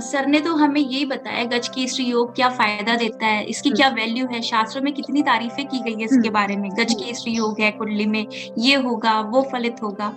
सर 0.01 0.25
ने 0.25 0.39
तो 0.39 0.55
हमें 0.55 0.79
यही 0.81 1.05
बताया 1.05 1.43
गज 1.45 1.67
केसरी 1.67 2.05
योग 2.05 2.33
क्या 2.35 2.49
फ़ायदा 2.49 2.95
देता 2.95 3.25
है? 3.25 3.43
इसकी 3.43 3.69
क्या 3.69 3.87
वैल्यू 3.89 4.27
है? 4.27 4.41
शास्त्रों 4.41 4.83
में 4.83 4.93
कितनी 4.93 5.21
तारीफें 5.21 5.65
की 5.67 5.79
गई 5.79 5.93
है 5.93 6.03
इसके 6.03 6.15
हम्म। 6.15 6.31
बारे 6.31 6.55
में? 6.55 6.69
गज 6.69 6.93
केसरी 6.93 7.33
योग 7.33 7.61
है 7.61 7.71
कुंडली 7.71 8.05
में 8.05 8.25
ये 8.57 8.75
होगा 8.75 9.19
वो 9.21 9.41
फलित 9.51 9.81
होगा। 9.83 10.13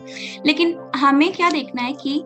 लेकिन 0.46 0.76
हमें 0.96 1.32
क्या 1.32 1.50
देखना 1.50 1.82
है 1.82 1.92
कि 1.92 2.22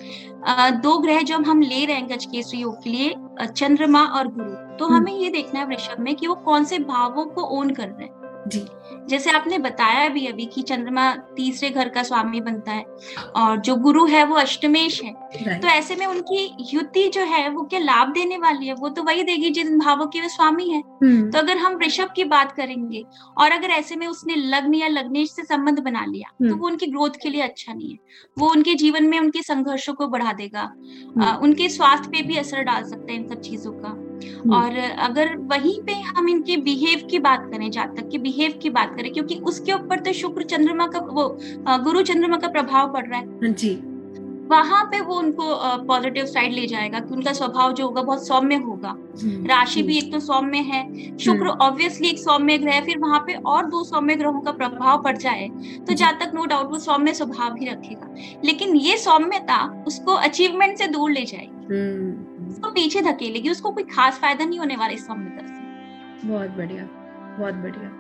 अ, 0.46 0.70
दो 0.70 0.98
ग्रह 0.98 1.20
जो 1.22 1.38
हम 1.38 1.60
ले 1.60 1.84
रहे 1.84 1.96
हैं 1.96 2.08
गज 2.08 2.24
केसरी 2.24 2.60
योग 2.60 2.82
के 2.82 2.90
लिए 2.90 3.14
चंद्रमा 3.46 4.02
और 4.04 4.28
गुरु 4.28 4.50
तो 4.76 4.84
हम्म। 4.84 4.96
हमें 4.96 5.12
ये 5.12 5.30
देखना 5.30 5.60
है 5.60 5.66
वृषभ 5.66 6.00
में 6.00 6.14
कि 6.16 6.26
वो 6.26 6.34
कौन 6.34 6.64
से 6.64 6.78
भावों 6.78 7.24
को 7.26 7.42
ओन 7.58 7.70
कर 7.70 7.88
रहे 7.88 8.04
हैं। 8.04 8.44
जी। 8.48 8.60
जैसे 9.08 9.30
आपने 9.30 9.58
बताया 9.58 10.08
भी 10.08 10.26
अभी 10.26 10.44
कि 10.46 10.62
चंद्रमा 10.62 11.12
तीसरे 11.36 11.70
घर 11.70 11.88
का 11.88 12.02
स्वामी 12.02 12.40
बनता 12.40 12.72
है 12.72 12.84
और 13.36 13.56
जो 13.56 13.76
गुरु 13.76 14.06
है 14.06 14.24
वो 14.24 14.34
अष्टमेश 14.34 15.02
है। 15.02 15.12
तो 15.58 15.68
ऐसे 15.68 15.96
में 15.96 16.06
उनकी 16.06 16.56
युति 16.74 17.08
जो 17.08 17.20
है 17.20 17.48
वो 17.48 17.62
क्या 17.62 17.80
लाभ 17.80 18.12
देने 18.12 18.36
वाली 18.38 18.66
है? 18.66 18.74
वो 18.74 18.88
तो 18.88 19.02
वही 19.02 19.22
देगी 19.22 19.50
जिन 19.50 19.78
भावों 19.78 20.06
के 20.06 20.20
वे 20.20 20.28
स्वामी 20.28 20.68
है। 20.68 20.78
हम्म 20.80 21.30
तो 21.30 21.38
अगर 21.38 21.56
हम 21.56 21.74
वृषभ 21.74 22.08
की 22.16 22.24
बात 22.24 22.52
करेंगे 22.52 23.04
और 23.38 23.50
अगर 23.50 23.70
ऐसे 23.70 23.96
में 23.96 24.06
उसने 24.06 24.34
लग्न 24.34 24.74
या 24.74 24.88
लग्नेश 24.88 25.30
से 25.30 25.42
संबंध 25.42 25.78
बना 25.78 26.04
लिया 26.04 26.28
तो 26.38 26.44
हम्म। 26.44 26.58
वो 26.58 26.66
उनकी 26.66 26.86
ग्रोथ 26.86 27.10
के 27.22 27.30
लिए 27.30 27.40
अच्छा 27.40 27.72
नहीं 27.72 27.90
है। 27.90 27.98
वो 28.38 28.50
उनके 28.50 28.74
जीवन 28.74 29.04
में 29.04 29.18
उनके 29.20 29.42
संघर्षों 29.42 29.94
को 29.94 30.08
बढ़ा 30.08 30.32
देगा। 30.32 30.62
अ, 31.22 31.38
उनके 31.42 31.68
स्वास्थ्य 31.68 32.08
पे 32.08 32.22
भी 32.22 32.36
असर 32.36 32.62
डाल 32.62 32.84
सकता 32.84 33.12
है 33.12 33.18
इन 33.18 33.28
सब 33.28 33.40
चीज़ों 33.40 33.72
का। 33.72 33.97
और 34.54 34.76
अगर 34.98 35.36
वहीं 35.48 35.80
पे 35.82 35.92
हम 35.92 36.28
इनके 36.28 36.56
बिहेव 36.62 37.06
की 37.10 37.18
बात 37.18 37.48
करें 37.52 37.70
जातक 37.70 38.08
के 38.10 38.18
बिहेव 38.18 38.58
की 38.62 38.70
बात 38.70 38.94
करें 38.96 39.12
क्योंकि 39.12 39.34
उसके 39.44 39.72
ऊपर 39.72 40.00
तो 40.00 40.12
शुक्र 40.12 40.42
चंद्रमा 40.44 40.86
का 40.86 40.98
वो 41.02 41.28
गुरु 41.84 42.02
चंद्रमा 42.02 42.36
का 42.36 42.48
प्रभाव 42.48 42.92
पड़ 42.92 43.06
रहा 43.06 43.20
है। 43.20 43.52
जी। 43.52 43.78
वहाँ 44.50 44.84
पे 44.84 45.00
वो 45.00 45.14
उनको 45.14 45.44
पॉजिटिव 45.86 46.26
साइड 46.26 46.52
ले 46.52 46.66
जाएगा 46.66 46.98
कि 46.98 47.14
उनका 47.14 47.32
स्वभाव 47.32 47.72
जो 47.72 47.86
होगा 47.86 48.02
बहुत 48.02 48.26
सौम्य 48.26 48.56
होगा। 48.56 48.88
हम्म, 48.88 49.46
राशि 49.46 49.82
भी 49.82 49.96
एक 49.98 50.12
तो 50.12 50.20
सौम्य 50.20 50.58
है 50.58 50.82
शुक्र 51.18 51.46
हम्म। 51.46 51.64
ऑब्वियसली 51.64 52.08
एक 52.08 52.18
सौम्य 52.18 52.56
ग्रह 52.58 52.74
है 52.74 52.84
फिर 52.84 52.98
वहाँ 52.98 53.18
पे 53.26 53.34
और 53.46 53.66
दो 53.66 53.82
सौम्य 53.84 54.14
ग्रहों 54.14 54.40
का 54.40 54.52
प्रभाव 54.52 55.02
पड़ 55.02 55.16
जाए 55.16 55.48
तो। 55.88 55.94
जहाँ 55.94 56.18
तक 56.20 56.32
नो 56.34 56.44
डाउट 56.44 56.70
वो 56.70 56.78
सौम्य 56.78 57.14
स्वभाव 57.14 57.56
ही 57.56 57.66
रखेगा। 57.66 58.14
लेकिन 58.44 58.76
ये 58.76 58.96
सौम्यता 58.98 59.84
उसको 59.86 60.14
अचीवमेंट 60.14 60.78
से 60.78 60.86
दूर 60.86 61.10
ले 61.10 61.24
जाएगी। 61.24 61.74
हम्म, 61.74 62.17
उसको 62.58 62.70
पीछे 62.70 63.00
धकेलेगी 63.02 63.50
उसको 63.50 63.70
कोई 63.70 63.84
खास 63.86 64.18
फ़ायदा 64.18 64.44
नहीं 64.44 64.58
होने 64.58 64.76
वाला 64.76 64.92
इस 64.92 65.06
से। 65.06 66.26
बहुत 66.26 66.50
बढ़िया 66.50 66.84
बहुत 67.38 67.54
बढ़िया। 67.54 67.90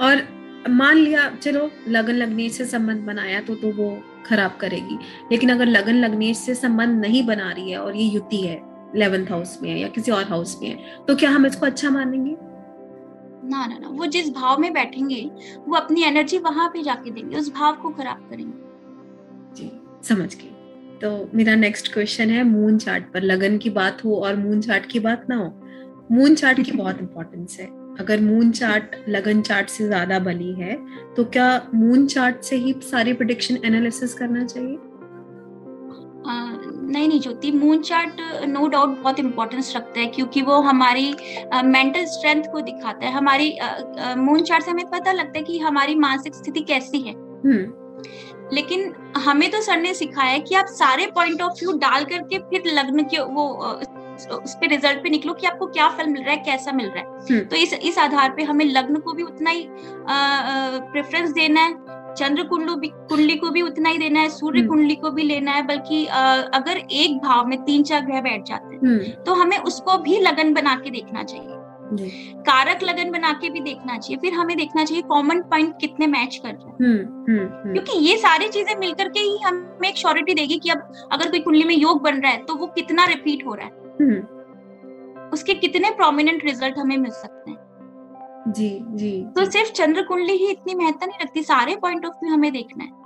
और 0.00 0.22
मान 0.70 0.96
लिया 0.96 1.28
चलो 1.34 1.70
लगन 1.88 2.14
लगनेश 2.14 2.52
से 2.52 2.64
संबंध 2.64 3.04
बनाया 3.06 3.40
तो 3.40 3.54
तो 3.54 3.72
वो 3.72 3.88
खराब 4.26 4.56
करेगी। 4.60 4.98
लेकिन 5.32 5.50
अगर 5.50 5.66
लगन 5.66 5.94
लगनेश 5.94 6.38
से 6.38 6.54
संबंध 6.54 7.00
नहीं 7.00 7.22
बना 7.26 7.50
रही 7.52 7.70
है 7.70 7.78
और 7.78 7.96
ये 7.96 8.04
युति 8.04 8.40
है 8.40 8.56
इलेवेंथ 8.96 9.26
हाउस 9.26 9.58
में 9.62 9.70
है 9.70 9.78
या 9.78 9.88
किसी 9.88 10.12
और 10.12 10.24
हाउस 10.24 10.56
में 10.62 10.68
है 10.68 11.04
तो 11.06 11.16
क्या 11.16 11.30
हम 11.30 11.46
इसको 11.46 11.66
अच्छा 11.66 11.90
मानेंगे? 11.90 12.36
ना 13.50 13.66
ना 13.66 13.78
ना 13.78 13.88
वो 13.88 14.06
जिस 14.06 14.32
भाव 14.34 14.58
में 14.60 14.72
बैठेंगे 14.72 15.20
वो 15.68 15.76
अपनी 15.76 16.02
एनर्जी 16.02 16.38
वहाँ 16.38 16.68
पे 16.68 16.82
जाके 16.82 17.10
देंगे 17.10 17.36
उस 17.36 17.52
भाव 17.54 17.76
को 17.76 17.90
खराब 17.90 18.28
करेंगे। 18.30 19.56
जी 19.56 19.70
समझ 20.04 20.34
गई। 20.34 20.49
तो 21.00 21.30
मेरा 21.34 21.54
नेक्स्ट 21.54 21.92
क्वेश्चन 21.92 22.30
है 22.30 22.42
मून 22.44 22.78
चार्ट 22.78 23.04
पर 23.04 23.22
लगन 23.22 23.58
की 23.58 23.70
बात 23.70 24.04
हो 24.04 24.16
और 24.16 24.36
मून 24.36 24.60
चार्ट 24.60 24.86
की 24.86 24.98
बात 24.98 25.26
ना 25.30 25.36
हो। 25.36 25.52
मून 26.12 26.34
चार्ट 26.34 26.60
की 26.60 26.72
बहुत 26.72 26.98
इंपॉर्टेंस 27.00 27.56
है। 27.60 27.66
अगर 28.00 28.20
मून 28.20 28.50
चार्ट 28.50 28.96
लगन 29.08 29.40
चार्ट 29.42 29.68
से 29.68 29.86
ज़्यादा 29.86 30.18
बली 30.18 30.52
है 30.52 30.76
तो 31.14 31.24
क्या 31.24 31.48
मून 31.74 32.06
चार्ट 32.06 32.42
से 32.42 32.56
ही 32.56 32.74
सारी 32.82 33.12
प्रिडिक्शन 33.12 33.58
एनालिसिस 33.64 34.14
करना 34.14 34.44
चाहिए? 34.44 34.78
नहीं 36.26 37.08
नहीं 37.08 37.20
Jyoti 37.20 37.50
moon 37.52 37.82
chart 37.82 38.20
no 38.48 38.66
doubt 38.68 38.88
बहुत 38.88 39.20
इंपॉर्टेंस 39.20 39.72
रखता 39.76 40.00
है 40.00 40.06
क्योंकि 40.06 40.42
वो 40.42 40.60
हमारी 40.60 41.14
मेंटल 41.64 42.04
स्ट्रेंथ 42.04 42.42
को 42.52 42.60
दिखाता 42.60 43.06
है। 43.06 43.12
हमारी 43.12 43.58
मून 44.16 44.42
चार्ट 44.42 44.64
से 44.64 44.70
हमें 44.70 44.90
पता 44.90 45.12
लगता 45.12 45.38
है 45.38 45.44
कि 45.44 45.58
हमारी 45.58 45.94
मानसिक 45.94 46.34
स्थिति 46.34 46.60
कैसी 46.60 47.00
है। 47.00 47.12
हम्म। 47.12 47.80
लेकिन 48.52 48.92
हमें 49.16 49.50
तो 49.50 49.60
सर 49.62 49.80
ने 49.80 49.94
सिखाया 49.94 50.30
है 50.30 50.40
कि 50.40 50.54
आप 50.54 50.66
सारे 50.72 51.06
पॉइंट 51.14 51.42
ऑफ़ 51.42 51.60
व्यू 51.60 51.72
डाल 51.78 52.04
करके 52.04 52.38
फिर 52.50 52.72
लग्न 52.72 53.02
के 53.04 53.20
वो 53.30 53.48
उस 54.34 54.54
पे 54.54 54.66
रिज़ल्ट 54.66 55.02
पे 55.02 55.10
निकलो 55.10 55.34
कि 55.34 55.46
आपको 55.46 55.66
क्या 55.66 55.88
फल 55.88 56.06
मिल 56.06 56.22
रहा 56.22 56.30
है 56.30 56.42
कैसा 56.44 56.72
मिल 56.72 56.86
रहा 56.86 56.98
है 56.98 57.26
हम्म। 57.30 57.44
तो 57.44 57.56
इस 57.56 57.72
इस 57.74 57.98
आधार 57.98 58.30
पे 58.30 58.42
हमें 58.42 58.64
लग्न 58.66 59.00
को 59.00 59.12
भी 59.12 59.22
उतना 59.22 59.50
ही 59.50 59.66
प्रेफरेंस 60.08 61.30
देना 61.32 61.60
है 61.60 61.98
चंद्र 62.14 62.42
कुंडली 62.42 62.74
भी 62.76 62.88
कुंडली 63.08 63.36
को 63.36 63.50
भी 63.50 63.62
उतना 63.62 63.88
ही 63.88 63.98
देना 63.98 64.20
है 64.20 64.28
सूर्य 64.28 64.60
हम्म। 64.60 64.68
कुंडली 64.68 64.94
को 64.94 65.10
भी 65.10 65.22
लेना 65.22 65.52
है 65.52 65.62
बल्कि 65.66 66.04
अगर 66.06 66.76
एक 66.76 67.16
भाव 67.18 67.46
में 67.46 67.62
तीन 67.64 67.82
चार 67.82 68.04
ग्रह 68.04 68.20
बैठ 68.20 68.44
जाते 68.44 68.74
हैं 68.74 68.80
हम्म 68.80 69.12
तो 69.24 69.34
हमें 69.34 69.56
उसको 69.60 69.98
भी 69.98 70.18
लगन 70.18 70.52
बना 70.54 70.74
के 70.74 70.90
देखना 70.90 71.22
चाहिए 71.22 71.49
कारक 71.92 72.82
लगन 72.82 73.10
बना 73.10 73.32
के 73.32 73.50
भी 73.50 73.60
देखना 73.60 73.96
चाहिए 73.98 74.18
फिर 74.20 74.34
हमें 74.34 74.56
देखना 74.56 74.84
चाहिए 74.84 75.02
कॉमन 75.02 75.40
पॉइंट 75.50 75.74
कितने 75.80 76.06
मैच 76.06 76.36
कर 76.36 76.48
रहे 76.48 76.64
हैं। 76.64 76.76
हम्म 76.76 77.22
हम्म 77.28 77.46
हम्म। 77.54 77.72
क्योंकि 77.72 77.98
ये 77.98 78.16
सारी 78.16 78.48
चीज़ें 78.48 78.74
मिलकर 78.76 79.08
के 79.08 79.20
ही 79.20 79.38
हमें 79.38 79.88
एक 79.88 79.96
श्योरिटी 79.96 80.34
देगी 80.34 80.58
कि 80.58 80.70
अब 80.70 80.92
अगर 81.12 81.30
कोई 81.30 81.40
कुंडली 81.40 81.64
में 81.64 81.74
योग 81.74 82.02
बन 82.02 82.20
रहा 82.20 82.32
है 82.32 82.44
तो 82.44 82.54
वो 82.54 82.66
कितना 82.66 83.04
रिपीट 83.04 83.46
हो 83.46 83.54
रहा 83.54 83.66
है। 83.66 84.20
उसके 85.32 85.54
कितने 85.54 85.90
प्रोमिनेंट 85.90 86.44
रिज़ल्ट 86.44 86.78
हमें 86.78 86.96
मिल 86.96 87.10
सकते 87.10 87.50
हैं। 87.50 87.58
जी 88.48 88.68
जी 88.94 89.12
तो 89.36 89.44
सिर्फ़ 89.50 89.72
चंद्र 89.72 90.02
कुंडली 90.02 90.36
ही 90.36 90.50
इतनी 90.50 90.74
महत्ता 90.74 91.06
नहीं 91.06 91.18
रखती 91.22 91.42
सारे 91.42 91.76
पॉइंट 91.76 92.06
ऑफ़ 92.06 92.24
व्यू 92.24 92.32
हमें 92.34 92.52
देखना 92.52 92.84
है। 92.84 92.98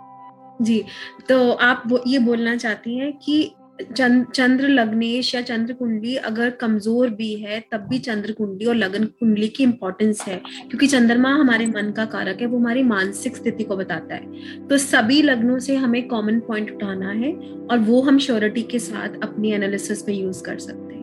जी 0.62 0.84
तो 1.28 1.52
आप 1.52 1.82
ये 2.06 2.18
बोलना 2.20 2.56
चाहती 2.56 2.98
हैं 2.98 3.12
कि 3.18 3.54
चंद, 3.78 4.26
चंद्र 4.34 4.68
लग्नेश 4.68 5.34
या 5.34 5.40
चंद्र 5.40 5.72
कुंडली 5.72 6.14
अगर 6.16 6.50
कमज़ोर 6.50 7.10
भी 7.10 7.32
है 7.34 7.58
तब 7.72 7.86
भी 7.88 7.98
चंद्र 7.98 8.32
कुंडली 8.32 8.66
और 8.66 8.74
लगन 8.74 9.04
कुंडली 9.04 9.48
की 9.48 9.62
इंपॉर्टेंस 9.64 10.20
है। 10.22 10.36
क्योंकि 10.60 10.86
चंद्रमा 10.86 11.30
हमारे 11.30 11.66
मन 11.66 11.90
का 11.96 12.04
कारक 12.04 12.40
है 12.40 12.46
वो 12.46 12.58
हमारी 12.58 12.82
मानसिक 12.82 13.36
स्थिति 13.36 13.64
को 13.64 13.76
बताता 13.76 14.14
है। 14.14 14.66
तो 14.68 14.78
सभी 14.78 15.20
लग्नों 15.22 15.58
से 15.58 15.76
हमें 15.76 16.06
कॉमन 16.08 16.38
पॉइंट 16.40 16.70
उठाना 16.70 17.10
है 17.12 17.32
और 17.70 17.78
वो 17.80 18.00
हम 18.02 18.18
श्योरिटी 18.18 18.62
के 18.62 18.78
साथ 18.78 19.18
अपनी 19.22 19.52
एनालिसिस 19.52 20.06
में 20.08 20.14
यूज़ 20.14 20.42
कर 20.42 20.58
सकते 20.58 20.94
हैं। 20.94 21.02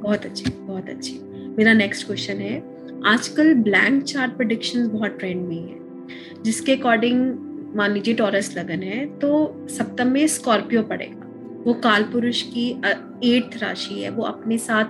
बहुत 0.00 0.24
अच्छी 0.26 0.50
बहुत 0.50 0.88
अच्छी। 0.88 1.18
मेरा 1.58 1.72
नेक्स्ट 1.72 2.06
क्वेश्चन 2.06 2.38
है 2.38 2.62
आजकल 3.06 3.52
ब्लैंक 3.54 4.02
चार्ट 4.04 4.36
प्रिडिक्शंस 4.36 4.86
बहुत 4.88 5.18
ट्रेंड 5.18 5.46
में 5.48 5.56
है 5.56 6.42
जिसके 6.42 6.76
अकॉर्डिंग 6.76 7.74
मान 7.76 7.92
लीजिए 7.92 8.14
टॉरस 8.14 8.56
लगन 8.56 8.82
है 8.82 9.04
तो 9.18 9.66
सप्तम 9.70 10.08
में 10.08 10.26
स्कॉर्पियो 10.28 10.82
पड़ेगा। 10.84 11.23
वो 11.66 11.74
काल 11.74 12.02
पुरुष 12.02 12.42
की 12.42 12.68
एट्थ 13.24 13.56
राशि 13.62 13.94
है, 13.94 14.10
वो 14.10 14.22
अपने 14.22 14.58
साथ 14.58 14.84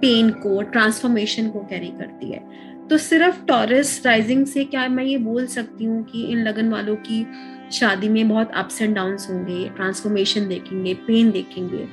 पेन 0.00 0.30
को 0.30 0.60
ट्रांसफॉर्मेशन 0.62 1.50
को 1.50 1.60
कैरी 1.60 1.88
करती 1.88 2.30
है। 2.32 2.68
तो 2.88 2.98
सिर्फ़ 2.98 3.44
टॉरस 3.44 4.02
राइजिंग 4.06 4.46
से 4.46 4.64
क्या 4.64 4.88
मैं 4.88 5.04
ये 5.04 5.16
बोल 5.18 5.46
सकती 5.46 5.84
हूँ 5.84 6.02
कि 6.04 6.24
इन 6.24 6.38
लगन 6.38 6.68
वालों 6.68 6.96
की 6.96 7.26
शादी 7.72 8.08
में 8.08 8.28
बहुत 8.28 8.50
अप्स 8.50 8.80
एंड 8.82 8.94
डाउन्स 8.94 9.28
होंगे 9.30 9.68
ट्रांसफॉर्मेशन 9.68 10.48
देखेंगे 10.48 10.94
पेन 10.94 11.30
देखेंगे। 11.30 11.86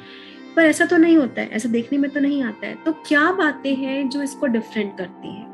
पर 0.56 0.62
ऐसा 0.62 0.86
तो 0.86 0.97
नहीं 0.97 1.17
होता 1.17 1.41
है, 1.41 1.50
ऐसा 1.50 1.69
देखने 1.69 1.97
में 1.97 2.10
तो 2.12 2.19
नहीं 2.19 2.43
आता 2.43 2.67
है। 2.67 2.76
तो 2.76 2.91
क्या 3.08 3.32
बातें 3.32 3.76
हैं 3.76 4.10
जो 4.10 4.21
इसको 4.21 4.47
डिफरेंट 4.47 4.97
करती 4.97 5.28
हैं? 5.28 5.45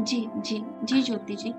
जी 0.00 0.26
जी 0.36 0.62
जी, 0.84 1.02
ज्योति 1.02 1.34
जी। 1.34 1.52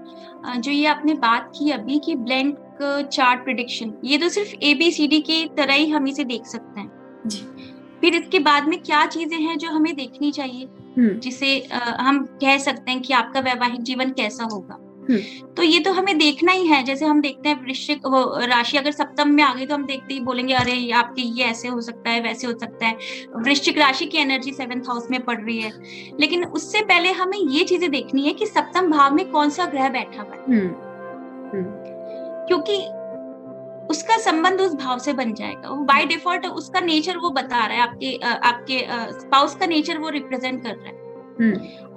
जो 0.60 0.72
ये 0.72 0.86
आपने 0.86 1.14
बात 1.14 1.52
की 1.58 1.72
अभी 1.72 2.00
कि 2.00 2.16
की 2.16 2.56
ब्लैंक 2.82 3.08
चार्ट 3.08 3.44
प्रिडिक्शन 3.44 3.94
ये 4.04 4.18
तो 4.18 4.30
सिर्फ़ 4.30 4.54
ए 4.64 4.74
बी 4.74 4.92
सी 4.92 5.08
डी 5.08 5.20
की 5.20 5.46
तरह 5.58 5.74
ही 5.74 5.90
हम 5.90 6.08
इसे 6.08 6.24
देख 6.24 6.46
सकते 6.46 6.80
हैं। 6.80 7.22
जी। 7.28 7.40
फिर 8.02 8.16
इसके 8.16 8.40
बाद 8.40 8.68
में 8.68 8.82
क्या 8.82 9.06
चीज़ें 9.06 9.38
हैं 9.38 9.58
जो 9.58 9.70
हमें 9.70 9.96
देखनी 9.96 10.32
चाहिए? 10.32 10.68
हम्म। 10.98 11.20
जिसे 11.20 11.68
हम 11.74 12.26
कह 12.26 12.58
सकते 12.58 12.92
हैं 12.92 13.02
कि 13.02 13.14
आपका 13.14 13.40
वैवाहिक 13.40 13.82
जीवन 13.82 14.10
कैसा 14.10 14.44
होगा। 14.44 14.78
हम्म। 15.10 15.48
तो 15.48 15.64
ये 15.64 15.80
तो 15.80 15.92
हमें 15.94 16.18
देखना 16.18 16.52
ही 16.52 16.68
है। 16.68 16.84
जैसे 16.84 17.06
हम 17.06 17.22
देखते 17.22 17.50
हैं 17.50 17.66
वृश्चिक 17.66 18.06
वो 18.06 18.40
राशि 18.46 18.78
अगर 18.78 18.92
सप्तम 18.92 19.30
में 19.30 19.44
आ 19.44 19.54
गई 19.54 19.66
तो 19.66 19.76
हम 19.76 19.86
देखते 19.86 20.14
ही 20.14 20.20
बोलेंगे 20.20 20.54
अरे 20.54 20.92
आपके 20.92 21.22
ये 21.22 21.44
ऐसे 21.44 21.68
हो 21.68 21.82
सकता 21.82 22.10
है 22.10 22.22
वैसे 22.22 22.48
हो 22.48 22.54
सकता 22.54 22.86
है। 22.86 22.98
वृश्चिक 23.36 23.78
राशि 23.78 24.06
की 24.06 24.18
एनर्जी 24.18 24.52
सेवेंथ 24.52 24.82
हाउस 24.82 25.08
में 25.12 25.24
पड़ 25.26 25.40
रही 25.42 25.60
है। 25.60 25.72
लेकिन 26.20 26.46
उससे 26.46 26.82
पहले 26.82 27.12
हमें 27.12 27.38
ये 27.38 27.64
चीज़ें 27.64 27.92
देखनी 27.92 28.24
है 28.24 28.34
कि 28.34 28.46
सप्तम 28.46 28.92
भाव 28.92 29.16
में 29.16 29.30
कौन 29.32 29.50
सा 29.50 29.66
ग्रह 29.66 29.90
बैठा 29.90 30.22
हुआ 30.22 30.36
है। 30.36 30.44
हम्म। 30.46 31.85
क्योंकि 32.48 32.78
उसका 33.90 34.18
संबंध 34.18 34.62
उस 34.62 34.74
भाव 34.76 35.00
से 35.00 35.14
बन 35.14 35.34
जाएगा। 35.34 35.70
वो 35.70 35.84
बाय 35.86 36.06
डिफ़ॉल्ट 36.06 36.46
उसका 36.46 36.80
नेचर 36.80 37.18
वो 37.18 37.30
बता 37.30 37.66
रहा 37.68 37.78
है, 37.78 37.82
आपके 37.82 38.16
आपके 38.24 38.80
स्पाउस 39.20 39.56
का 39.56 39.66
नेचर 39.66 39.98
वो 39.98 40.10
रिप्रेजेंट 40.10 40.64
कर 40.64 40.70
रहा 40.70 40.88
है। 40.88 41.05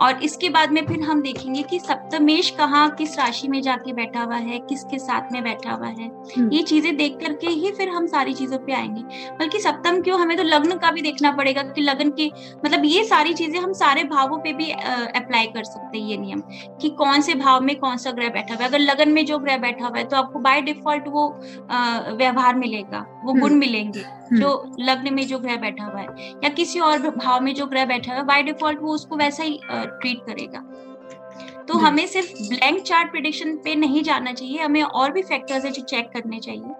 और 0.00 0.22
इसके 0.22 0.48
बाद 0.48 0.72
में 0.72 0.84
फिर 0.86 1.00
हम 1.02 1.20
देखेंगे 1.22 1.62
कि 1.62 1.78
सप्तमेश 1.78 2.50
कहाँ 2.50 2.88
किस 2.90 3.18
राशि 3.18 3.48
में 3.48 3.60
जाके 3.62 3.92
बैठा 3.92 4.22
हुआ 4.22 4.36
है 4.36 4.58
किसके 4.60 4.98
साथ 4.98 5.32
में 5.32 5.42
बैठा 5.42 5.72
हुआ 5.72 5.86
है। 5.88 6.06
हम्म। 6.28 6.50
ये 6.52 6.62
चीज़ें 6.62 6.96
देख 6.96 7.16
करके 7.20 7.48
ही 7.48 7.70
फिर 7.72 7.88
हम 7.88 8.06
सारी 8.06 8.34
चीज़ों 8.34 8.58
पे 8.58 8.72
आएँगे। 8.72 9.02
बल्कि 9.38 9.60
सप्तम 9.60 10.00
क्यों 10.02 10.20
हमें 10.20 10.36
तो 10.36 10.42
लग्न 10.42 10.76
का 10.78 10.90
भी 10.90 11.02
देखना 11.02 11.32
पड़ेगा 11.32 11.62
कि 11.64 11.82
लग्न 11.82 12.10
के 12.10 12.26
मतलब 12.64 12.84
ये 12.84 13.04
सारी 13.04 13.34
चीज़ें 13.34 13.58
हम 13.60 13.72
सारे 13.74 14.04
भावों 14.06 14.38
पे 14.38 14.52
भी 14.52 14.70
अप्लाई 14.70 15.46
कर 15.46 15.64
सकते 15.64 15.98
हैं 15.98 16.06
ये 16.06 16.16
नियम 16.16 16.42
कि 16.80 16.90
कौन 16.98 17.20
से 17.20 17.34
भाव 17.36 17.60
में 17.60 17.74
कौन 17.76 17.96
सा 17.96 18.10
ग्रह 18.10 18.28
बैठा 18.28 18.54
हुआ 18.54 18.62
है। 18.62 18.68
अगर 18.68 18.78
लगन 18.80 19.12
में 19.12 19.24
जो 19.26 19.38
ग्रह 19.38 19.58
बैठा 19.58 19.86
हुआ 19.86 19.98
है 19.98 20.04
तो 20.04 20.16
आपको 20.16 20.38
बाय 20.40 20.60
डिफ़ॉल्ट 20.62 21.08
वो 21.08 21.28
व्यवहार 22.16 22.54
मिलेगा 22.56 23.06
वो 23.24 23.32
गुण 23.32 23.42
हम्म। 23.42 23.58
मिलेंगे 23.58 24.04
जो 24.32 24.48
लग्न 24.80 25.12
में 25.14 25.26
जो 25.26 25.38
ग्रह 25.38 25.56
बैठा 25.56 25.84
हुआ 25.84 26.00
है। 26.00 26.32
या 26.44 26.48
किसी 26.50 26.80
और 26.80 27.08
भाव 27.10 27.40
में 27.40 27.54
जो 27.54 27.66
ग्रह 27.66 27.84
बैठा 27.86 28.12
हुआ 28.12 28.18
है 28.18 28.26
बाय 28.26 28.42
डिफ़ॉल्ट 28.42 28.82
वो 28.82 28.94
उसको 28.94 29.16
वैसा 29.28 29.42
ही 29.42 29.60
ट्रीट 29.70 30.18
करेगा। 30.26 30.60
तो। 31.68 31.78
हमें 31.78 32.06
सिर्फ़ 32.06 32.32
ब्लैंक 32.48 32.82
चार्ट 32.82 33.10
प्रिडिक्शन 33.10 33.56
पे 33.56 33.74
नहीं 33.74 34.02
जाना 34.02 34.32
चाहिए 34.32 34.58
हमें 34.58 34.82
और 34.82 35.12
भी 35.12 35.22
फैक्टर्स 35.22 35.64
है 35.64 35.70
जो 35.70 35.82
चेक 35.82 36.10
करने 36.12 36.38
चाहिए। 36.40 36.74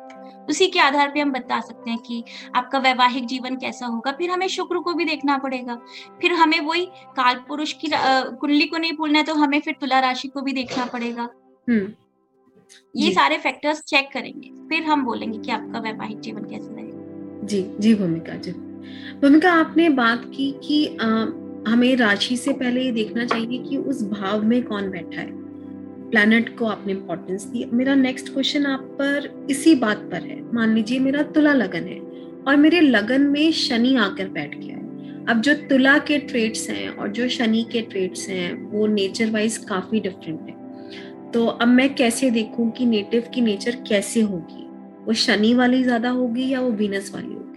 उसी 0.50 0.66
के 0.66 0.78
आधार 0.80 1.08
पे 1.08 1.20
हम 1.20 1.32
बता 1.32 1.60
सकते 1.60 1.90
हैं 1.90 1.98
कि 1.98 2.22
आपका 2.54 2.78
वैवाहिक 2.78 3.26
जीवन 3.26 3.56
कैसा 3.56 3.86
होगा 3.86 4.12
फिर 4.12 4.30
हमें 4.30 4.46
शुक्र 4.48 4.78
को 4.78 4.94
भी 4.94 5.04
देखना 5.04 5.36
पड़ेगा। 5.38 5.74
फिर 6.20 6.32
हमें 6.32 6.60
वही 6.60 6.86
काल 7.16 7.34
पुरुष 7.48 7.72
की 7.72 7.90
कुंडली 7.94 8.66
को 8.66 8.76
नहीं 8.76 8.92
भूलना 8.92 9.18
है 9.18 9.24
तो 9.24 9.34
हमें 9.34 9.60
फिर 9.60 9.74
तुला 9.80 9.98
राशि 10.00 10.28
को 10.28 10.40
भी 10.40 10.52
देखना 10.52 10.84
पड़ेगा। 10.86 11.28
हम्म। 11.68 11.92
ये 12.96 13.12
सारे 13.12 13.38
फैक्टर्स 13.38 13.82
चेक 13.82 14.08
करेंगे 14.12 14.50
फिर 14.68 14.84
हम 14.84 15.04
बोलेंगे 15.04 15.38
कि 15.38 15.50
आपका 15.50 15.78
वैवाहिक 15.78 16.20
जीवन 16.20 16.44
कैसा 16.44 16.74
रहेगा। 16.74 17.46
जी 17.46 17.62
जी 17.78 17.94
भूमिका 17.94 18.34
जी। 18.36 18.52
भूमिका 19.20 19.52
आपने 19.52 19.88
बात 19.88 20.22
की 20.36 20.50
कि 20.64 20.84
अ, 20.86 21.06
हमें 21.68 21.94
राशि 21.96 22.36
से 22.36 22.52
पहले 22.52 22.82
ये 22.82 22.90
देखना 22.92 23.24
चाहिए 23.24 23.58
कि 23.58 23.76
उस 23.76 24.02
भाव 24.10 24.44
में 24.44 24.62
कौन 24.62 24.90
बैठा 24.90 25.20
है। 25.20 25.30
प्लैनेट 26.10 26.56
को 26.58 26.66
आपने 26.66 26.92
इम्पोर्टेंस 26.92 27.44
दी 27.44 27.64
मेरा 27.72 27.94
नेक्स्ट 27.94 28.32
क्वेश्चन 28.32 28.66
आप 28.66 28.82
पर 29.00 29.46
इसी 29.50 29.74
बात 29.74 30.08
पर 30.12 30.22
है। 30.22 30.40
मान 30.54 30.74
लीजिए 30.74 30.98
मेरा 30.98 31.22
तुला 31.22 31.52
लगन 31.52 31.86
है 31.86 31.98
और 32.48 32.56
मेरे 32.56 32.80
लगन 32.80 33.22
में 33.22 33.50
शनि 33.52 33.94
आकर 33.96 34.28
बैठ 34.28 34.56
गया 34.58 34.76
है। 34.76 35.24
अब 35.24 35.40
जो 35.40 35.54
तुला 35.68 35.96
के 35.98 36.18
ट्रेड्स 36.18 36.68
हैं 36.70 36.88
और 36.88 37.08
जो 37.08 37.28
शनि 37.28 37.62
के 37.72 37.80
ट्रेड्स 37.80 38.28
हैं, 38.28 38.70
वो 38.70 38.86
नेचर 38.86 39.30
वाइज 39.30 39.56
काफ़ी 39.58 40.00
डिफरेंट 40.00 40.40
है। 40.40 40.56
तो 41.32 41.46
अब 41.46 41.68
मैं 41.68 41.94
कैसे 41.94 42.30
देखूँ 42.30 42.70
कि 42.70 42.86
नेटिव 42.86 43.24
की 43.34 43.40
नेचर 43.40 43.76
कैसे 43.88 44.20
होगी? 44.20 44.64
वो 45.04 45.12
शनि 45.14 45.52
वाली 45.54 45.82
ज़्यादा 45.82 46.10
होगी 46.10 46.48
या 46.48 46.60
वो 46.60 46.70
वीनस 46.70 47.10
वाली 47.14 47.26
होगी? 47.26 47.47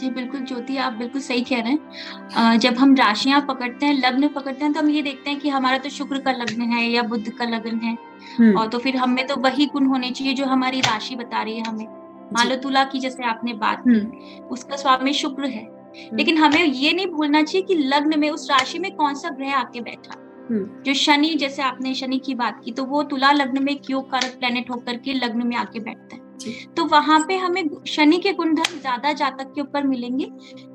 जी 0.00 0.10
बिल्कुल 0.10 0.40
ज्योति 0.40 0.76
आप 0.76 0.92
बिल्कुल 0.92 1.20
सही 1.20 1.40
कह 1.40 1.60
रहे 1.60 1.72
हैं। 1.72 2.58
जब 2.58 2.74
हम 2.74 2.94
राशियाँ 2.94 3.40
पकड़ते 3.40 3.86
हैं 3.86 3.94
लग्न 3.94 4.28
पकड़ते 4.28 4.64
हैं 4.64 4.72
तो 4.72 4.80
हम 4.80 4.90
ये 4.90 5.02
देखते 5.02 5.30
हैं 5.30 5.38
कि 5.40 5.48
हमारा 5.48 5.78
तो 5.78 5.88
शुक्र 5.88 6.18
का 6.18 6.32
लग्न 6.32 6.62
है 6.62 6.84
या 6.88 7.02
बुद्ध 7.02 7.30
का 7.30 7.44
लग्न 7.44 7.78
है। 7.78 7.96
हम्म, 8.38 8.56
और 8.56 8.68
तो 8.68 8.78
फिर 8.78 8.96
हमें 8.96 9.26
तो 9.26 9.36
वही 9.36 9.66
गुण 9.66 9.86
होने 9.86 10.10
चाहिए 10.10 10.34
जो 10.34 10.46
हमारी 10.46 10.80
राशि 10.80 11.16
बता 11.16 11.42
रही 11.42 11.56
है 11.56 11.64
हमें। 11.64 11.86
मान 12.32 12.48
लो 12.48 12.56
तुला 12.56 12.84
की 12.84 12.98
जैसे 12.98 13.24
आपने 13.24 13.52
बात 13.52 13.82
की 13.84 13.90
हम्म, 13.90 14.44
उसका 14.46 14.76
स्वामी 14.76 15.12
शुक्र 15.12 15.44
है। 15.44 15.66
लेकिन 16.14 16.36
हमें 16.38 16.64
ये 16.64 16.92
नहीं 16.92 17.06
भूलना 17.06 17.42
चाहिए 17.42 17.66
कि 17.66 17.74
लग्न 17.74 18.18
में 18.20 18.28
उस 18.30 18.50
राशि 18.50 18.78
में 18.78 18.94
कौन 18.96 19.14
सा 19.14 19.30
ग्रह 19.30 19.54
आके 19.54 19.80
बैठा। 19.80 20.14
हम्म, 20.50 20.82
जो 20.82 20.94
शनि 20.94 21.34
जैसे 21.34 21.62
आपने 21.62 21.94
शनि 21.94 22.18
की 22.18 22.34
बात 22.34 22.60
की 22.64 22.72
तो 22.72 22.84
वो 22.84 23.02
तुला 23.02 23.32
लग्न 23.32 23.62
में 23.64 23.76
क्यों 23.76 24.00
कारक 24.02 24.38
प्लेनेट 24.38 24.70
होकर 24.70 24.96
के 24.96 25.12
लग्न 25.14 25.46
में 25.46 25.56
आके 25.56 25.80
बैठता। 25.80 26.16
है? 26.16 26.29
तो 26.76 26.84
वहाँ 26.84 27.18
पे 27.28 27.36
हमें 27.36 27.68
शनि 27.86 28.18
के 28.18 28.32
गुणधर्म 28.32 28.78
ज़्यादा 28.80 29.12
जातक 29.12 29.52
के 29.54 29.60
ऊपर 29.60 29.86
मिलेंगे। 29.86 30.26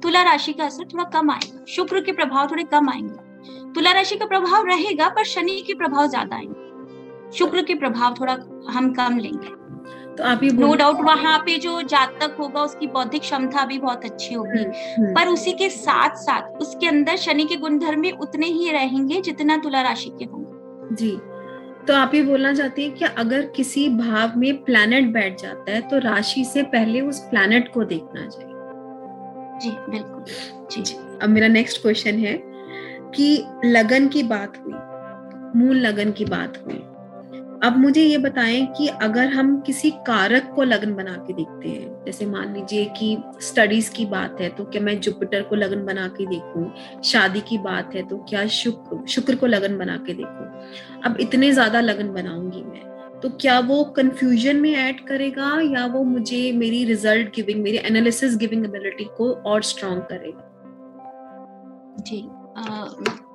तुला 0.04 0.22
राशि 0.24 0.54
का 0.54 0.66
असर 0.66 0.84
थोड़ा 0.84 1.04
कम 1.04 1.32
आएगा। 1.32 1.66
शुक्र 1.66 2.02
के 2.02 2.12
प्रभाव 2.12 2.52
थोड़े 2.52 2.64
कम 2.64 2.90
आएँगे। 2.90 3.72
तुला 3.74 3.92
राशि 3.92 4.16
का 4.16 4.26
प्रभाव 4.26 4.66
रहेगा 4.66 5.10
पर 5.10 5.24
शनि 5.24 5.64
के 5.68 5.74
प्रभाव 5.74 6.08
ज़्यादा 6.08 6.36
आएँगे। 6.36 7.34
शुक्र 7.38 7.62
के 7.62 7.76
प्रभाव 7.76 8.16
थोड़ा 8.20 8.38
हम 8.72 8.94
कम 8.94 9.18
लेंगे। 9.18 9.54
तो 10.16 10.24
आप 10.24 10.44
ये 10.44 10.50
नो 10.52 10.76
डाउट 10.76 11.02
वहाँ 11.02 11.38
पे 11.40 11.58
जो 11.58 11.82
जातक 11.82 12.36
होगा 12.40 12.62
उसकी 12.62 12.88
बौद्धिक 12.88 13.22
क्षमता 13.22 13.66
भी 13.66 13.80
बहुत 13.80 14.06
अच्छी 14.06 14.36
होगी। 14.36 14.60
हम्म, 14.60 15.14
पर 15.16 15.28
उसी 15.28 15.54
के 15.54 15.70
साथ 15.70 16.16
साथ 16.16 16.62
उसके 16.62 16.88
अंदर 16.88 17.16
शनि 17.16 17.46
के 17.46 17.56
गुणधर्म 17.56 18.02
भी 18.02 18.12
उतने 18.12 18.48
ही 18.48 18.72
रहेंगे 18.72 19.22
जितना 19.22 19.58
तुला 19.58 19.82
राशि 19.82 20.10
के 20.10 20.26
होंगे। 20.26 20.96
जी। 20.96 21.12
तो 21.88 21.94
आप 21.94 22.14
ये 22.16 22.22
बोलना 22.24 22.54
चाहती 22.54 22.84
हैं 22.84 22.94
कि 22.94 23.06
अगर 23.06 23.46
किसी 23.46 23.88
भाव 23.90 24.38
में 24.40 24.64
प्लैनेट 24.64 25.12
बैठ 25.14 25.42
जाता 25.42 25.72
है 25.72 25.82
तो 25.82 25.98
राशि 26.00 26.44
से 26.46 26.64
पहले 26.64 27.02
उस 27.02 27.20
प्लैनेट 27.20 27.72
को 27.74 27.84
देखना 27.84 28.26
चाहिए। 28.28 28.54
जी 29.62 29.72
बिल्कुल। 29.92 30.24
जी। 30.72 30.82
जी 30.82 30.96
अब 31.22 31.30
मेरा 31.30 31.48
नेक्स्ट 31.48 31.82
क्वेश्चन 31.82 32.20
है 32.20 32.34
कि 33.16 33.46
लगन 33.66 34.08
की 34.08 34.24
बात 34.24 34.58
हुई 34.58 34.74
मूल 35.60 35.78
लगन 35.78 36.12
की 36.12 36.26
बात 36.26 36.58
हुई। 36.66 36.82
अब 37.66 37.78
मुझे 37.78 38.02
ये 38.02 38.18
बताएँ 38.18 38.66
कि 38.78 38.88
अगर 38.88 39.28
हम 39.30 39.60
किसी 39.62 39.90
कारक 40.08 40.52
को 40.56 40.64
लगन 40.64 40.94
बना 40.96 41.14
के 41.28 41.34
देखते 41.34 41.70
हैं, 41.70 42.04
जैसे 42.06 42.26
मान 42.26 42.54
लीजिए 42.54 42.86
कि 42.98 43.18
स्टडीज़ 43.42 43.92
की 43.92 44.06
बात 44.06 44.42
है 44.42 44.50
तो 44.50 44.64
क्या 44.66 44.82
मैं 44.82 45.00
जुपिटर 45.00 45.42
को 45.42 45.56
लगन 45.56 45.86
बना 45.86 46.08
के 46.08 46.26
देखूँ? 46.26 47.02
शादी 47.04 47.40
की 47.42 47.58
बात 47.60 47.96
है 47.96 48.04
तो 48.08 48.18
क्या 48.30 48.46
शुक्र 48.48 49.06
शुक्र 49.08 49.36
को 49.36 49.46
लगन 49.48 49.78
बना 49.78 49.96
के 49.98 50.14
देखूँ? 50.14 50.48
अब 51.06 51.18
इतने 51.20 51.52
ज़्यादा 51.52 51.82
लगन 51.82 52.12
बनाऊँगी 52.14 52.62
मैं 52.64 52.84
तो 53.22 53.30
क्या 53.32 53.58
वो 53.62 53.84
कंफ्यूजन 53.96 54.58
में 54.58 54.72
ऐड 54.72 55.00
करेगा 55.08 55.50
या 55.64 55.86
वो 55.86 56.04
मुझे 56.04 56.52
मेरी 56.52 56.84
रिज़ल्ट 56.86 57.36
गिविंग 57.36 57.64
मेरी 57.64 57.78
एनालिसिस 57.80 58.36
गिविंग 58.38 58.66
एबिलिटी 58.66 59.04
को 59.18 59.32
और 59.32 59.62
स्ट्रॉन्ग 59.64 60.02
करेगा? 60.04 60.52
जी 62.00 62.22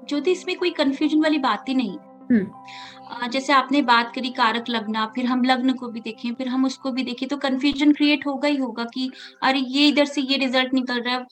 ज्योति, 0.09 0.31
इसमें 0.33 0.57
कोई 0.59 0.71
कंफ्यूजन 0.71 1.21
वाली 1.21 1.39
बात 1.41 1.69
ही 1.69 1.75
नहीं। 1.75 1.97
जैसे 2.33 3.53
आपने 3.53 3.83
बात 3.83 4.13
करी 4.15 4.31
कारक 4.31 4.69
लगना 4.69 5.07
फिर 5.07 5.27
हम 5.27 5.43
लग्न 5.45 5.73
को 5.73 5.89
भी 5.89 6.01
देखें 6.01 6.33
फिर 6.35 6.49
हम 6.49 6.65
उसको 6.65 6.91
भी 6.91 7.03
देखें 7.03 7.29
तो 7.29 7.37
कंफ्यूजन 7.37 7.93
क्रिएट 7.93 8.27
होगा 8.27 8.49
ही 8.49 8.57
होगा 8.57 8.85
कि 8.85 9.11
अरे 9.43 9.59
ये 9.59 9.89
इधर 9.89 10.05
से 10.05 10.21
ये 10.21 10.37
रिज़ल्ट 10.37 10.75
निकल 10.75 11.01
रहा 11.01 11.15
है। 11.15 11.27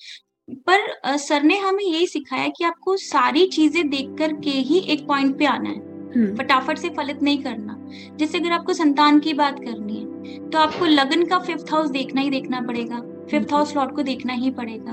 पर 0.48 1.16
सर 1.18 1.42
ने 1.42 1.58
हमें 1.58 1.84
यही 1.84 2.06
सिखाया 2.06 2.48
कि 2.48 2.64
आपको 2.64 2.96
सारी 2.96 3.46
चीज़ें 3.46 3.88
देख 3.90 4.14
कर 4.18 4.32
के 4.32 4.50
ही 4.50 4.78
एक 4.78 5.06
पॉइंट 5.06 5.38
पे 5.38 5.46
आना 5.46 5.68
है। 5.68 5.76
हम्म। 5.76 6.36
फटाफट 6.36 6.78
से 6.78 6.88
फलित 6.88 7.22
नहीं 7.22 7.38
करना। 7.38 7.76
जैसे 8.16 8.38
अगर 8.38 8.52
आपको 8.52 8.72
संतान 8.72 9.18
की 9.20 9.32
बात 9.34 9.58
करनी 9.58 9.96
है 9.96 10.48
तो 10.50 10.58
आपको 10.58 10.84
लगन 10.84 11.24
का 11.24 11.38
फिफ्थ 11.38 11.72
हाउस 11.72 11.90
देखना 11.90 12.20
ही 12.20 12.30
देखना 12.30 12.60
पड़ेगा। 12.60 12.96
फिफ्थ 13.30 13.52
हाउस 13.52 13.76
लॉर्ड 13.76 13.94
को 13.94 14.02
देखना 14.02 14.32
ही 14.32 14.50
पड़ेगा। 14.50 14.92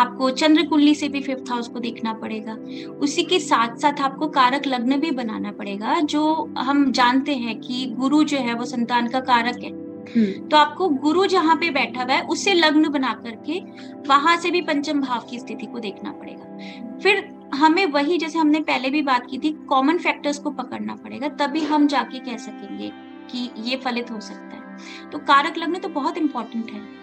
आपको 0.00 0.30
चंद्र 0.30 0.66
कुंडली 0.66 0.94
से 0.94 1.08
भी 1.08 1.20
फिफ्थ 1.20 1.50
हाउस 1.50 1.68
को 1.68 1.80
देखना 1.80 2.12
पड़ेगा। 2.12 2.56
उसी 2.90 3.22
के 3.22 3.38
साथ 3.38 3.76
साथ 3.76 4.00
आपको 4.00 4.28
कारक 4.28 4.66
लग्न 4.66 5.00
भी 5.00 5.10
बनाना 5.10 5.52
पड़ेगा 5.52 6.00
जो 6.00 6.54
हम 6.58 6.90
जानते 6.92 7.34
हैं 7.34 7.58
कि 7.60 7.86
गुरु 7.98 8.22
जो 8.24 8.38
है 8.38 8.54
वो 8.54 8.64
संतान 8.64 9.08
का 9.08 9.20
कारक 9.20 9.62
है। 9.64 9.70
हम्म। 10.08 10.48
तो 10.48 10.56
आपको 10.56 10.88
गुरु 10.88 11.26
जहाँ 11.26 11.56
पे 11.56 11.70
बैठा 11.70 12.02
हुआ 12.02 12.12
है 12.12 12.22
उससे 12.22 12.54
लग्न 12.54 12.88
बना 12.88 13.12
करके 13.14 13.60
वहाँ 14.08 14.36
से 14.36 14.50
भी 14.50 14.60
पंचम 14.60 15.00
भाव 15.00 15.26
की 15.30 15.38
स्थिति 15.38 15.66
को 15.66 15.78
देखना 15.78 16.12
पड़ेगा। 16.12 16.98
फिर 16.98 17.28
हमें 17.54 17.84
वही 17.86 18.18
जैसे 18.18 18.38
हमने 18.38 18.60
पहले 18.60 18.90
भी 18.90 19.02
बात 19.02 19.26
की 19.30 19.38
थी 19.38 19.50
कॉमन 19.68 19.98
फैक्टर्स 19.98 20.38
को 20.38 20.50
पकड़ना 20.50 20.94
पड़ेगा 20.94 21.28
तभी 21.28 21.60
हम 21.60 21.86
जाके 21.86 22.18
कह 22.18 22.36
सकेंगे 22.36 22.90
कि 23.30 23.50
ये 23.60 23.76
फलित 23.76 24.10
हो 24.10 24.20
सकता 24.20 24.56
है। 24.56 25.10
तो 25.10 25.18
कारक 25.18 25.58
लग्न 25.58 25.78
तो 25.78 25.88
बहुत 25.88 26.18
इंपॉर्टेंट 26.18 26.70
है। 26.70 26.97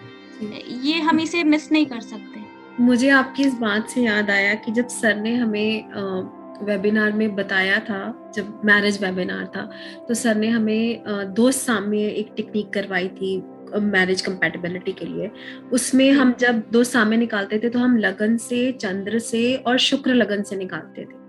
ये 0.84 1.00
हम 1.00 1.20
इसे 1.20 1.42
मिस 1.44 1.70
नहीं 1.72 1.86
कर 1.86 2.00
सकते। 2.02 2.44
मुझे 2.80 3.08
आपकी 3.10 3.42
इस 3.42 3.54
बात 3.54 3.88
से 3.90 4.02
याद 4.02 4.30
आया 4.30 4.54
कि 4.54 4.72
जब 4.72 4.88
सर 4.90 5.16
ने 5.16 5.34
हमें 5.34 6.64
वेबिनार 6.64 7.12
में 7.12 7.34
बताया 7.36 7.78
था 7.80 8.30
जब 8.34 8.60
मैरिज 8.64 9.02
वेबिनार 9.02 9.44
था 9.46 9.68
तो 10.08 10.14
सर 10.14 10.34
ने 10.34 10.48
हमें 10.48 11.02
दो 11.34 11.50
सामने 11.52 12.06
एक 12.06 12.32
टेक्निक 12.36 12.72
करवाई 12.72 13.08
थी 13.10 13.36
मैरिज 13.76 14.20
कंपेटेबिलिटी 14.22 14.92
के 14.92 15.06
लिए। 15.06 15.30
उसमें 15.72 16.10
हम 16.12 16.34
जब 16.40 16.62
दो 16.72 16.82
सामने 16.84 17.16
निकालते 17.16 17.58
थे 17.58 17.68
तो 17.68 17.78
हम 17.78 17.96
लगन 17.98 18.36
से 18.38 18.70
चंद्र 18.72 19.18
से 19.18 19.54
और 19.56 19.78
शुक्र 19.78 20.14
लगन 20.14 20.42
से 20.42 20.56
निकालते 20.56 21.02
थे। 21.02 21.24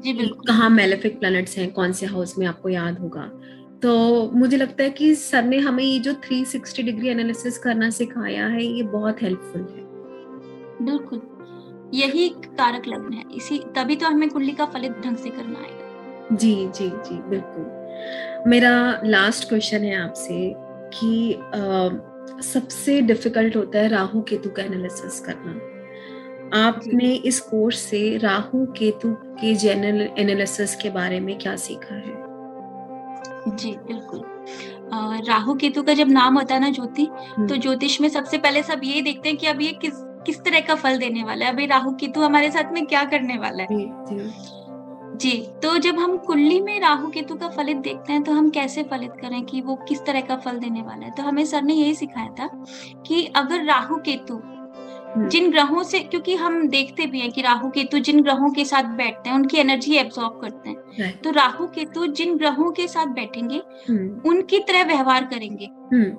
जी 0.00 0.12
बिल्कुल। 0.12 0.46
कहाँ 0.46 0.68
मेलेफिक 0.70 1.18
प्लैनेट्स 1.20 1.56
हैं 1.58 1.70
कौन 1.72 1.92
से 1.92 2.06
हाउस 2.06 2.38
में 2.38 2.46
आपको 2.46 2.68
याद 2.68 2.98
होगा। 2.98 3.30
तो 3.82 4.30
मुझे 4.34 4.56
लगता 4.56 4.84
है 4.84 4.90
कि 4.90 5.14
सर 5.14 5.42
ने 5.42 5.58
हमें 5.58 5.84
ये 5.84 5.98
जो 5.98 6.12
360 6.12 6.82
डिग्री 6.82 7.08
एनालिसिस 7.08 7.58
करना 7.58 7.90
सिखाया 7.90 8.46
है 8.46 8.64
ये 8.64 8.82
बहुत 8.82 9.22
हेल्पफुल 9.22 9.60
है। 9.60 9.90
बिल्कुल। 10.86 11.22
यही 11.94 12.28
कारक 12.28 12.82
लग्न 12.88 13.12
है। 13.12 13.24
इसी 13.36 13.58
तभी 13.58 13.96
तो 13.96 14.06
हमें 14.06 14.28
कुंडली 14.28 14.52
का 14.52 14.64
फलित 14.64 14.92
ढंग 14.92 15.16
से 15.16 15.30
करना 15.30 15.58
आएगा। 15.58 16.36
जी 16.36 16.54
जी 16.54 16.88
जी 16.88 17.22
बिल्कुल। 17.28 18.50
मेरा 18.50 19.02
लास्ट 19.04 19.48
क्वेश्चन 19.48 19.78
है 19.78 20.02
आपसे 20.02 20.52
कि 20.98 21.34
आ, 21.34 21.88
सबसे 22.40 23.00
डिफ़िकल्ट 23.00 23.56
होता 23.56 23.78
है 23.78 23.88
राहु 23.88 24.22
केतु 24.22 24.50
का 24.50 24.62
एनालिसिस 24.62 25.20
करना। 25.20 25.52
आपने 26.66 27.14
इस 27.14 27.40
कोर्स 27.40 27.78
से 27.78 28.16
राहु 28.16 28.66
केतु 28.66 29.12
के 29.12 29.54
जनरल 29.54 30.08
एनालिसिस 30.18 30.74
के 30.74 30.90
बारे 30.90 31.20
में 31.20 31.38
क्या 31.38 31.56
सीखा 31.56 31.94
है? 31.94 32.19
जी 33.48 33.72
बिल्कुल 33.86 34.22
राहु 35.28 35.54
केतु 35.54 35.82
का 35.82 35.94
जब 35.94 36.08
नाम 36.08 36.38
होता 36.38 36.54
है 36.54 36.60
ना 36.60 36.70
ज्योति 36.70 37.04
हम्म। 37.04 37.46
तो 37.48 37.56
ज्योतिष 37.56 38.00
में 38.00 38.08
सबसे 38.08 38.38
पहले 38.38 38.62
सब 38.62 38.80
यही 38.84 39.02
देखते 39.02 39.28
हैं 39.28 39.38
कि 39.38 39.46
अब 39.46 39.60
ये 39.60 39.72
किस 39.72 39.92
किस 40.26 40.42
तरह 40.44 40.60
का 40.60 40.74
फल 40.74 40.98
देने 40.98 41.24
वाला 41.24 41.46
है 41.46 41.52
अभी 41.52 41.66
राहु 41.66 41.92
केतु 41.92 42.20
हमारे 42.20 42.50
साथ 42.50 42.72
में 42.72 42.86
क्या 42.86 43.04
करने 43.04 43.38
वाला 43.38 43.62
है 43.62 43.78
जी, 45.16 45.30
तो 45.62 45.76
जब 45.78 45.98
हम 45.98 46.16
कुंडली 46.16 46.60
में 46.60 46.80
राहु 46.80 47.08
केतु 47.08 47.34
का 47.34 47.48
फलित 47.48 47.76
देखते 47.76 48.12
हैं 48.12 48.22
तो 48.22 48.32
हम 48.32 48.48
कैसे 48.50 48.82
फलित 48.82 49.12
करें 49.20 49.42
कि 49.44 49.60
वो 49.60 49.74
किस 49.88 50.04
तरह 50.04 50.20
का 50.20 50.36
फल 50.36 50.58
देने 50.58 50.82
वाला 50.82 51.06
है 51.06 51.10
तो 51.10 51.22
हमें 51.22 51.44
सर 51.44 51.62
ने 51.62 51.74
यही 51.74 51.94
सिखाया 51.94 52.28
था 52.28 52.48
कि 53.06 53.24
अगर 53.36 53.64
राहु 53.64 53.96
केतु। 53.96 54.40
जिन 55.18 55.50
ग्रहों 55.50 55.82
से 55.82 56.00
क्योंकि 56.00 56.34
हम 56.34 56.66
देखते 56.68 57.06
भी 57.06 57.20
हैं 57.20 57.30
कि 57.32 57.42
राहु 57.42 57.70
केतु 57.70 57.98
जिन 57.98 58.22
ग्रहों 58.22 58.50
के 58.50 58.64
साथ 58.64 58.82
बैठते 58.82 59.30
हैं 59.30 59.36
उनकी 59.36 59.56
एनर्जी 59.56 59.94
एब्सॉर्ब 59.96 60.40
करते 60.40 60.70
हैं। 60.70 61.20
तो 61.20 61.30
राहु 61.30 61.66
केतु 61.66 62.06
जिन 62.06 62.36
ग्रहों 62.36 62.70
के 62.72 62.88
साथ 62.88 63.06
बैठेंगे 63.06 63.62
हम्म। 63.88 64.30
उनकी 64.30 64.58
तरह 64.58 64.84
व्यवहार 64.84 65.24
करेंगे। 65.24 65.64
हम्म। 65.64 66.10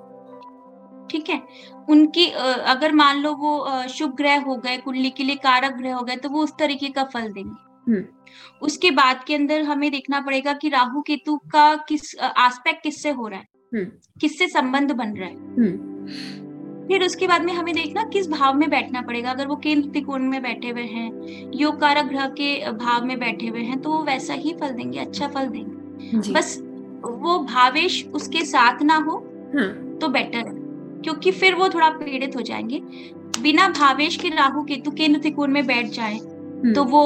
ठीक 1.07 1.29
है? 1.29 1.41
उनकी 1.89 2.25
अगर 2.25 2.91
मान 2.91 3.21
लो 3.21 3.33
वो 3.33 3.87
शुभ 3.87 4.15
ग्रह 4.15 4.41
हो 4.41 4.55
गए 4.55 4.77
कुंडली 4.77 5.09
के 5.09 5.23
लिए 5.23 5.35
कारक 5.35 5.73
ग्रह 5.73 5.95
हो 5.95 6.03
गए 6.03 6.15
तो 6.15 6.29
वो 6.29 6.43
उस 6.43 6.53
तरीके 6.59 6.87
का 6.87 7.03
फल 7.03 7.31
देंगे। 7.31 7.93
उसके 8.61 8.91
बाद 8.91 9.23
के 9.23 9.35
अंदर 9.35 9.61
हमें 9.61 9.91
देखना 9.91 10.19
पड़ेगा 10.19 10.53
कि 10.53 10.69
राहु 10.69 11.01
केतु 11.01 11.37
का 11.37 11.75
किस 11.75 12.15
आस्पेक्ट 12.19 12.83
किससे 12.83 13.09
हो 13.09 13.27
रहा 13.27 13.39
है? 13.39 13.45
किससे 14.21 14.47
संबंध 14.47 14.91
बन 14.91 15.13
रहा 15.13 15.29
है? 15.29 15.35
फिर 16.87 17.03
उसके 17.03 17.27
बाद 17.27 17.43
में 17.43 17.53
हमें 17.53 17.73
देखना 17.75 18.03
किस 18.03 18.27
भाव 18.29 18.53
में 18.53 18.69
बैठना 18.69 19.01
पड़ेगा। 19.01 19.31
अगर 19.31 19.47
वो 19.47 19.55
केंद्र 19.55 19.89
त्रिकोण 19.89 20.23
में 20.23 20.41
बैठे 20.41 20.69
हुए 20.69 20.83
हैं 20.83 21.51
योग 21.55 21.79
कारक 21.79 22.05
ग्रह 22.05 22.27
के 22.39 22.71
भाव 22.73 23.05
में 23.05 23.17
बैठे 23.19 23.47
हुए 23.47 23.61
हैं 23.61 23.79
तो 23.81 23.89
वो 23.89 24.03
वैसा 24.03 24.33
ही 24.35 24.53
फल 24.53 24.71
देंगे 24.71 24.99
अच्छा 24.99 25.27
फल 25.27 25.47
देंगे। 25.47 26.31
बस 26.31 26.57
वो 27.03 27.37
भावेश 27.45 28.05
उसके 28.13 28.45
साथ 28.45 28.81
ना 28.83 28.95
हो 28.99 29.17
हाँ। 29.55 29.67
तो 30.01 30.07
बेटर 30.09 30.37
है 30.39 30.59
क्योंकि 31.01 31.31
फिर 31.31 31.55
वो 31.55 31.69
थोड़ा 31.69 31.89
पीड़ित 31.91 32.35
हो 32.35 32.41
जाएँगे। 32.41 32.81
बिना 33.41 33.67
भावेश 33.69 34.15
के 34.15 34.29
राहु 34.29 34.63
केतु 34.63 34.91
केंद्र 34.91 35.19
त्रिकोण 35.19 35.51
में 35.51 35.65
बैठ 35.67 35.87
जाए 35.89 36.15
हम्म। 36.15 36.73
तो 36.73 36.83
वो 36.83 37.03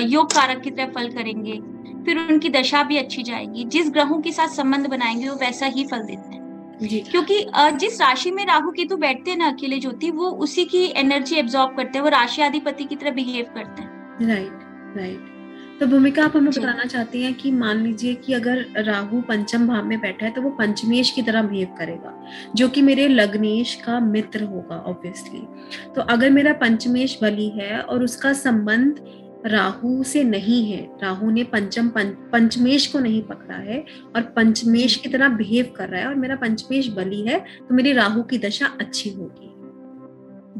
योग 0.00 0.32
कारक 0.32 0.62
की 0.62 0.70
तरह 0.70 0.92
फल 0.92 1.08
करेंगे। 1.10 1.60
फिर 2.04 2.18
उनकी 2.20 2.48
दशा 2.50 2.82
भी 2.82 2.96
अच्छी 2.96 3.22
जाएगी। 3.22 3.64
जिस 3.66 3.90
ग्रहों 3.90 4.20
के 4.20 4.32
साथ 4.32 4.48
संबंध 4.48 4.86
बनाएँगे 4.86 5.28
वो 5.28 5.36
वैसा 5.36 5.66
ही 5.66 5.84
फल 5.84 6.02
देते 6.02 6.34
हैं। 6.34 6.37
क्योंकि 6.82 7.46
जिस 7.56 8.00
राशि 8.00 8.30
में 8.30 8.46
राहु 8.46 8.70
केतु 8.70 8.96
बैठते 8.96 9.30
हैं 9.30 9.38
ना 9.38 9.46
अकेले 9.46 9.78
ज्योति 9.78 10.10
वो 10.10 10.30
उसी 10.30 10.64
की 10.64 10.84
एनर्जी 10.96 11.36
एब्जॉर्ब 11.36 11.76
करते 11.76 11.98
हैं 11.98 12.02
वो 12.02 12.08
राशि 12.08 12.42
अधिपति 12.42 12.84
की 12.84 12.96
तरह 12.96 13.10
बिहेव 13.10 13.46
करते 13.54 13.82
हैं। 13.82 14.28
राइट 14.28 14.96
राइट 14.96 15.36
तो 15.80 15.86
भूमिका 15.86 16.24
आप 16.24 16.36
हमें 16.36 16.50
बताना 16.50 16.84
चाहती 16.84 17.22
हैं 17.22 17.34
कि 17.34 17.50
मान 17.52 17.82
लीजिए 17.82 18.14
कि 18.14 18.32
अगर 18.32 18.64
राहु 18.76 19.20
पंचम 19.20 19.66
भाव 19.68 19.84
में 19.84 20.00
बैठा 20.00 20.26
है 20.26 20.32
तो 20.32 20.42
वो 20.42 20.50
पंचमेश 20.50 21.10
की 21.10 21.22
तरह 21.22 21.42
बिहेव 21.42 21.68
करेगा 21.78 22.26
जो 22.54 22.68
कि 22.68 22.82
मेरे 22.82 23.08
लग्नेश 23.08 23.74
का 23.74 24.00
मित्र 24.00 24.44
होगा 24.44 24.76
ऑब्वियसली 24.86 25.46
तो 25.94 26.00
अगर 26.00 26.30
मेरा 26.30 26.52
पंचमेश 26.52 27.18
बली 27.22 27.48
है 27.48 27.80
और 27.80 28.04
उसका 28.04 28.32
संबंध 28.32 28.98
राहु 29.48 30.02
से 30.04 30.22
नहीं 30.24 30.62
है। 30.70 30.80
राहु 31.02 31.30
ने 31.30 31.44
पंचम 31.44 31.88
पंच, 31.88 32.14
पंचमेश 32.32 32.86
को 32.86 32.98
नहीं 32.98 33.22
पकड़ा 33.22 33.56
है 33.56 33.84
और 34.16 34.22
पंचमेश 34.36 34.96
की 34.96 35.08
तरह 35.08 35.28
बिहेव 35.36 35.72
कर 35.76 35.88
रहा 35.88 36.00
है 36.00 36.06
और 36.06 36.14
मेरा 36.14 36.36
पंचमेश 36.36 36.88
बली 36.88 37.20
है 37.22 37.38
तो 37.60 37.74
मेरी 37.74 37.92
राहु 37.92 38.22
की 38.22 38.38
दशा 38.38 38.66
अच्छी 38.80 39.10
होगी। 39.10 39.54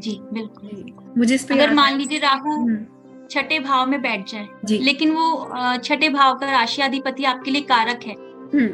जी 0.00 0.18
बिल्कुल। 0.32 1.12
मुझे 1.18 1.34
इस 1.34 1.50
अगर 1.52 1.74
मान 1.74 1.98
लीजिए 1.98 2.18
राहु 2.18 2.50
हम्म। 2.50 2.84
छठे 3.30 3.58
भाव 3.60 3.86
में 3.86 4.00
बैठ 4.02 4.30
जाए 4.30 4.78
लेकिन 4.80 5.10
वो 5.12 5.78
छठे 5.84 6.08
भाव 6.08 6.38
का 6.38 6.50
राशि 6.50 6.82
अधिपति 6.82 7.24
आपके 7.24 7.50
लिए 7.50 7.62
कारक 7.70 8.04
है। 8.06 8.14
हम्म, 8.14 8.68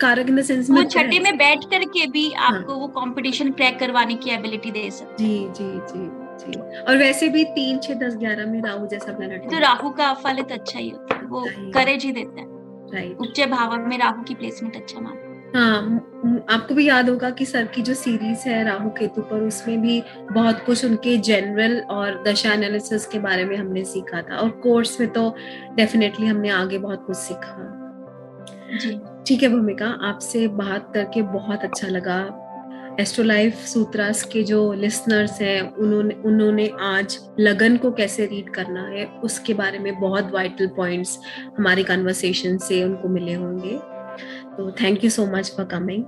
कारक 0.00 0.28
इन 0.28 0.36
द 0.36 0.42
सेंस 0.42 0.70
वो 0.70 0.82
छठे 0.84 1.18
में 1.20 1.36
बैठ 1.36 1.64
करके 1.64 2.06
भी 2.06 2.28
हाँ। 2.30 2.50
आपको 2.50 2.74
वो 2.74 2.86
कंपटीशन 2.96 3.50
क्रैक 3.52 3.78
करवाने 3.78 4.14
की 4.14 4.30
एबिलिटी 4.30 4.70
दे 4.70 4.90
सकते 4.90 5.24
जी 5.24 5.38
जी 5.56 5.70
जी। 5.88 6.23
और 6.82 6.96
वैसे 6.96 7.28
भी 7.28 7.44
तीन 7.44 7.78
छह 7.78 7.94
दस 7.94 8.16
ग्यारह 8.16 8.46
में 8.46 8.60
राहु 8.62 8.86
जैसा 8.86 9.12
प्लेनेट 9.12 9.50
तो 9.50 9.58
राहु 9.58 9.90
का 9.90 10.12
फलित 10.14 10.52
अच्छा 10.52 10.78
ही 10.78 10.88
होता 10.88 11.16
है 11.16 11.22
वो 11.22 11.44
करेज 11.74 12.04
ही 12.04 12.12
देता 12.12 12.40
है। 12.40 12.46
राइट 12.94 13.20
उच्च 13.20 13.40
भाव 13.40 13.76
में 13.88 13.98
राहु 13.98 14.22
की 14.22 14.34
प्लेसमेंट 14.34 14.76
अच्छा 14.76 15.00
मान। 15.00 15.20
हाँ 15.56 16.46
आपको 16.50 16.74
भी 16.74 16.88
याद 16.88 17.08
होगा 17.10 17.30
कि 17.30 17.44
सर 17.46 17.66
की 17.66 17.82
जो 17.82 17.94
सीरीज़ 17.94 18.48
है 18.48 18.64
राहु 18.64 18.90
केतु 18.90 19.22
पर 19.22 19.40
उसमें 19.40 19.80
भी 19.82 20.02
बहुत 20.32 20.64
कुछ 20.66 20.84
उनके 20.84 21.16
जनरल 21.18 21.78
और 21.90 22.22
दशा 22.22 22.52
एनालिसिस 22.52 23.06
के 23.06 23.18
बारे 23.18 23.44
में 23.44 23.56
हमने 23.56 23.84
सीखा 23.84 24.22
था। 24.22 24.36
और 24.36 24.50
कोर्स 24.50 25.00
में 25.00 25.08
तो 25.08 25.34
डेफिनेटली 25.74 26.26
हमने 26.26 26.48
आगे 26.50 26.78
बहुत 26.78 27.04
कुछ 27.06 27.16
सीखा। 27.16 27.70
जी। 28.80 29.00
ठीक 29.26 29.42
है 29.42 29.48
भूमिका 29.48 29.86
आपसे 29.86 30.46
बात 30.48 30.90
करके 30.94 31.22
बहुत 31.22 31.64
अच्छा 31.64 31.88
लगा। 31.88 32.16
एस्ट्रोलाइफ 33.00 33.54
सूत्रास 33.58 34.22
के 34.22 34.42
जो 34.42 34.72
लिसनर्स 34.72 35.40
हैं, 35.40 35.74
उन्होंने 35.74 36.14
उन्होंने 36.24 36.70
आज 36.80 37.18
लगन 37.40 37.76
को 37.76 37.90
कैसे 37.90 38.26
रीड 38.26 38.50
करना 38.50 38.82
है, 38.82 39.06
उसके 39.06 39.54
बारे 39.54 39.78
में 39.78 40.00
बहुत 40.00 40.30
वाइटल 40.32 40.66
पॉइंट्स 40.66 41.18
हमारे 41.58 41.82
कन्वर्सेशन 41.82 42.58
से 42.58 42.82
उनको 42.84 43.08
मिले 43.08 43.34
होंगे। 43.34 43.78
तो 44.56 44.70
thank 44.70 45.04
you 45.04 45.10
so 45.10 45.26
much 45.26 45.52
for 45.56 45.66
coming 45.66 46.04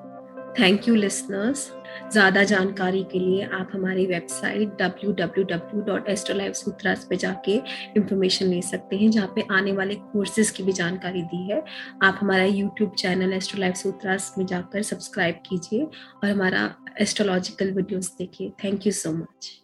thank 0.60 0.88
you 0.88 0.94
listeners 0.94 1.70
ज़्यादा 2.12 2.42
जानकारी 2.44 3.02
के 3.12 3.18
लिए 3.18 3.42
आप 3.54 3.68
हमारी 3.72 4.06
वेबसाइट 4.06 4.82
www.astrolifesutras 4.82 7.04
पे 7.08 7.16
जाके 7.16 7.56
इंफॉर्मेशन 7.96 8.46
ले 8.46 8.60
सकते 8.62 8.96
हैं 8.96 9.10
जहाँ 9.10 9.32
पे 9.34 9.44
आने 9.52 9.72
वाले 9.72 9.94
कोर्सेज 10.12 10.50
की 10.50 10.62
भी 10.62 10.72
जानकारी 10.74 11.22
दी 11.24 11.50
है। 11.50 11.62
आप 12.02 12.18
हमारा 12.20 12.44
यूट्यूब 12.44 12.94
चैनल 12.98 13.32
एस्ट्रोलाइफ 13.32 13.74
सूत्रास 13.76 14.34
में 14.38 14.46
जाकर 14.46 14.82
सब्सक्राइब 14.84 15.34
कीजिए 15.46 15.82
और 15.82 16.30
हमारा 16.30 16.74
एस्ट्रोलॉजिकल 17.00 17.70
वीडियोस 17.72 18.14
देखिए। 18.18 18.52
थैंक 18.64 18.86
यू 18.86 18.92
सो 18.94 19.12
मच 19.12 19.62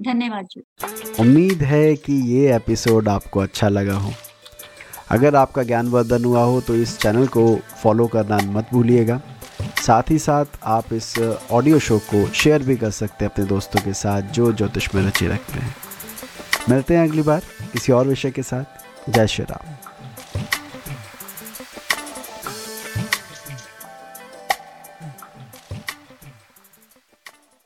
धन्यवाद 0.00 0.46
उम्मीद 1.20 1.62
है 1.64 1.96
कि 1.96 2.12
ये 2.32 2.54
एपिसोड 2.56 3.08
आपको 3.08 3.40
अच्छा 3.40 3.68
लगा 3.68 3.94
हो। 3.96 4.12
अगर 5.10 5.36
आपका 5.36 5.62
ज्ञानवर्धन 5.62 6.24
हुआ 6.24 6.42
हो 6.42 6.60
तो 6.60 6.74
इस 6.76 6.98
चैनल 6.98 7.26
को 7.28 7.56
फॉलो 7.82 8.06
करना 8.06 8.38
मत 8.48 8.68
भूलिएगा। 8.72 9.20
साथ 9.86 10.10
ही 10.10 10.18
साथ 10.18 10.44
आप 10.64 10.92
इस 10.92 11.18
ऑडियो 11.50 11.78
शो 11.78 11.98
को 11.98 12.26
शेयर 12.28 12.62
भी 12.62 12.76
कर 12.76 12.90
सकते 12.90 13.24
हैं 13.24 13.32
अपने 13.32 13.44
दोस्तों 13.44 13.80
के 13.80 13.92
साथ 13.92 14.22
जो 14.22 14.52
ज्योतिष 14.52 14.94
में 14.94 15.02
रुचि 15.02 15.26
रखते 15.26 15.52
हैं। 15.52 15.74
मिलते 16.68 16.96
हैं 16.96 17.08
अगली 17.08 17.22
बार 17.22 17.42
किसी 17.72 17.92
और 17.92 18.08
विषय 18.08 18.30
के 18.30 18.42
साथ। 18.42 19.10
जय 19.10 19.26
श्री 19.26 19.44
राम। 19.44 19.87